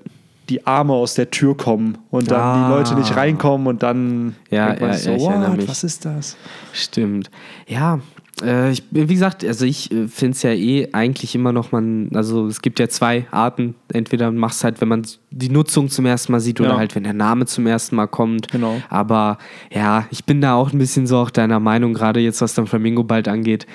die 0.50 0.66
Arme 0.66 0.92
aus 0.92 1.14
der 1.14 1.30
Tür 1.30 1.56
kommen 1.56 1.96
und 2.10 2.30
dann 2.30 2.40
Ah. 2.40 2.68
die 2.68 2.74
Leute 2.74 2.94
nicht 2.96 3.16
reinkommen 3.16 3.66
und 3.66 3.82
dann 3.82 4.34
Ja, 4.50 4.74
ja, 4.74 4.92
so, 4.94 5.10
ja, 5.10 5.16
ich 5.16 5.24
erinnere 5.24 5.56
mich. 5.56 5.68
was 5.68 5.84
ist 5.84 6.04
das? 6.04 6.36
Stimmt. 6.72 7.30
Ja, 7.66 8.00
äh, 8.42 8.70
ich, 8.70 8.82
wie 8.90 9.04
gesagt, 9.06 9.44
also 9.44 9.66
ich 9.66 9.90
äh, 9.92 10.08
finde 10.08 10.34
es 10.34 10.42
ja 10.42 10.50
eh 10.52 10.88
eigentlich 10.92 11.34
immer 11.34 11.52
noch, 11.52 11.72
man, 11.72 12.08
also 12.14 12.46
es 12.46 12.62
gibt 12.62 12.78
ja 12.80 12.88
zwei 12.88 13.26
Arten. 13.30 13.74
Entweder 13.92 14.30
machst 14.30 14.64
halt, 14.64 14.80
wenn 14.80 14.88
man 14.88 15.02
die 15.30 15.50
Nutzung 15.50 15.90
zum 15.90 16.06
ersten 16.06 16.32
Mal 16.32 16.40
sieht 16.40 16.58
oder 16.60 16.70
Ja. 16.70 16.76
halt, 16.78 16.94
wenn 16.94 17.04
der 17.04 17.12
Name 17.12 17.44
zum 17.46 17.66
ersten 17.66 17.96
Mal 17.96 18.06
kommt. 18.06 18.48
Genau. 18.50 18.80
Aber 18.88 19.36
ja, 19.72 20.06
ich 20.10 20.24
bin 20.24 20.40
da 20.40 20.54
auch 20.54 20.72
ein 20.72 20.78
bisschen 20.78 21.06
so 21.06 21.18
auch 21.18 21.30
deiner 21.30 21.60
Meinung, 21.60 21.92
gerade 21.92 22.20
jetzt, 22.20 22.40
was 22.40 22.54
dann 22.54 22.66
Flamingo 22.66 23.04
bald 23.04 23.28
angeht, 23.28 23.66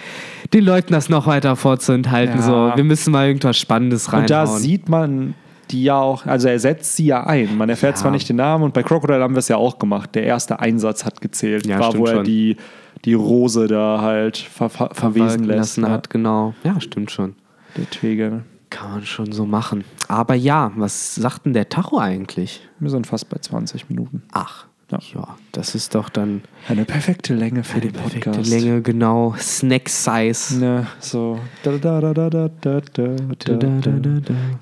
den 0.54 0.64
Leuten 0.66 0.94
das 0.94 1.10
noch 1.10 1.28
weiter 1.28 1.56
vorzuenthalten. 1.56 2.38
Ja. 2.38 2.42
So, 2.42 2.72
wir 2.76 2.84
müssen 2.84 3.12
mal 3.12 3.28
irgendwas 3.28 3.58
Spannendes 3.58 4.08
reinhauen. 4.14 4.24
Und 4.24 4.30
da 4.32 4.48
sieht 4.48 4.90
man 4.90 5.36
die 5.72 5.84
ja 5.84 6.00
auch, 6.00 6.26
also 6.26 6.48
er 6.48 6.60
setzt 6.60 6.96
sie 6.96 7.06
ja 7.08 7.26
ein. 7.26 7.58
Man 7.58 7.70
erfährt 7.70 7.96
Ja. 7.96 8.02
zwar 8.02 8.12
nicht 8.12 8.30
den 8.30 8.36
Namen 8.38 8.64
und 8.64 8.74
bei 8.74 8.84
Crocodile 8.84 9.22
haben 9.22 9.34
wir 9.34 9.40
es 9.40 9.48
ja 9.48 9.58
auch 9.58 9.80
gemacht. 9.80 10.14
Der 10.16 10.24
erste 10.24 10.60
Einsatz 10.60 11.06
hat 11.06 11.22
gezählt, 11.22 11.66
Ja, 11.66 11.80
war, 11.80 11.98
wo 11.98 12.06
er 12.06 12.16
schon. 12.18 12.24
die, 12.26 12.58
die 13.04 13.14
Rose 13.14 13.68
da 13.68 14.00
halt 14.02 14.38
ver 14.38 14.70
ver 14.70 14.90
verwesen 14.94 15.44
lässt. 15.46 15.58
lassen 15.78 15.84
ja, 15.84 15.90
hat, 15.90 16.10
genau. 16.10 16.54
Ja, 16.64 16.80
stimmt 16.80 17.12
schon. 17.12 17.36
Der 17.78 17.90
Tegel. 17.90 18.44
Kann 18.70 18.92
man 18.92 19.06
schon 19.06 19.32
so 19.32 19.46
machen. 19.46 19.84
Aber 20.08 20.36
ja, 20.36 20.72
was 20.76 21.16
sagt 21.16 21.46
denn 21.46 21.54
der 21.54 21.70
Tacho 21.70 21.98
eigentlich? 22.00 22.68
Wir 22.80 22.90
sind 22.90 23.08
fast 23.08 23.30
bei 23.30 23.38
20 23.38 23.90
Minuten. 23.90 24.24
Ach, 24.34 24.66
ja. 25.14 25.20
ja. 25.20 25.36
das 25.52 25.76
ist 25.76 25.96
doch 25.96 26.10
dann. 26.10 26.42
Eine 26.68 26.86
perfekte 26.86 27.34
Länge 27.34 27.64
für 27.64 27.76
eine 27.76 27.92
den 27.92 27.94
Podcast. 27.94 28.24
Perfekte 28.24 28.50
Länge, 28.50 28.82
genau. 28.82 29.36
Snack 29.38 29.90
Size. 29.90 30.58
Ne, 30.58 30.88
so. 31.00 31.40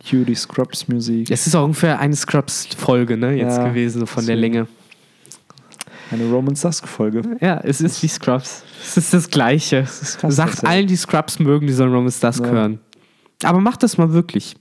Cutie 0.09 0.35
Scrubs 0.35 0.87
Musik. 0.87 1.31
Es 1.31 1.47
ist 1.47 1.55
auch 1.55 1.63
ungefähr 1.63 1.99
eine 1.99 2.15
Scrubs-Folge, 2.15 3.17
ne, 3.17 3.33
jetzt 3.33 3.57
ja, 3.57 3.67
gewesen, 3.67 4.05
von 4.07 4.25
der 4.25 4.35
Länge. 4.35 4.67
Eine 6.11 6.29
Roman 6.29 6.53
Dusk-Folge. 6.53 7.23
Ja, 7.41 7.59
es 7.63 7.81
ist 7.81 8.03
wie 8.03 8.07
Scrubs. 8.07 8.63
Es 8.81 8.97
ist 8.97 9.13
das 9.13 9.29
Gleiche. 9.29 9.77
Ist 9.77 10.19
krass, 10.19 10.35
Sagt 10.35 10.53
das, 10.53 10.63
allen, 10.63 10.85
die 10.87 10.95
Scrubs 10.95 11.39
mögen, 11.39 11.65
die 11.65 11.73
sollen 11.73 11.91
Roman 11.91 12.13
Dusk 12.19 12.43
ja. 12.43 12.51
hören. 12.51 12.79
Aber 13.43 13.59
macht 13.59 13.83
das 13.83 13.97
mal 13.97 14.13
wirklich. 14.13 14.55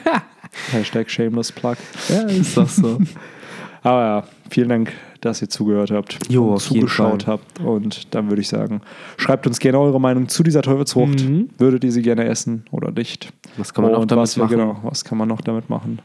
Hashtag 0.70 1.10
shameless 1.10 1.50
plug. 1.50 1.76
Ja, 2.08 2.22
ist 2.22 2.56
doch 2.56 2.68
so. 2.68 2.98
Aber 3.82 4.02
ja, 4.02 4.24
vielen 4.52 4.68
Dank, 4.68 4.92
dass 5.20 5.40
ihr 5.40 5.48
zugehört 5.48 5.90
habt 5.90 6.18
Jo, 6.28 6.56
zugeschaut 6.56 7.26
habt. 7.26 7.60
Und 7.60 8.14
dann 8.14 8.28
würde 8.28 8.42
ich 8.42 8.48
sagen, 8.48 8.82
schreibt 9.16 9.46
uns 9.46 9.58
gerne 9.58 9.78
eure 9.78 10.00
Meinung 10.00 10.28
zu 10.28 10.42
dieser 10.42 10.62
Teufelsfrucht. 10.62 11.24
Mhm. 11.24 11.48
Würdet 11.58 11.84
ihr 11.84 11.92
sie 11.92 12.02
gerne 12.02 12.24
essen 12.24 12.64
oder 12.70 12.90
nicht? 12.90 13.32
Was 13.56 13.72
kann 13.72 13.84
man 13.84 13.94
und 13.94 14.10
damit 14.10 14.22
was 14.22 14.36
machen? 14.36 14.50
Genau, 14.50 14.76
was 14.82 15.04
kann 15.04 15.18
man 15.18 15.28
noch 15.28 15.40
damit 15.40 15.70
machen? 15.70 16.00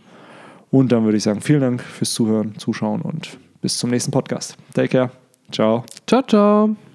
Und 0.72 0.92
dann 0.92 1.04
würde 1.04 1.18
ich 1.18 1.24
sagen, 1.24 1.42
vielen 1.42 1.62
Dank 1.62 1.82
fürs 1.82 2.14
Zuhören, 2.14 2.58
Zuschauen 2.58 3.02
und 3.02 3.38
bis 3.62 3.78
zum 3.78 3.90
nächsten 3.90 4.12
Podcast. 4.12 4.58
Take 4.74 4.90
care. 4.90 5.12
Ciao. 5.52 5.84
Ciao, 6.06 6.22
ciao. 6.24 6.87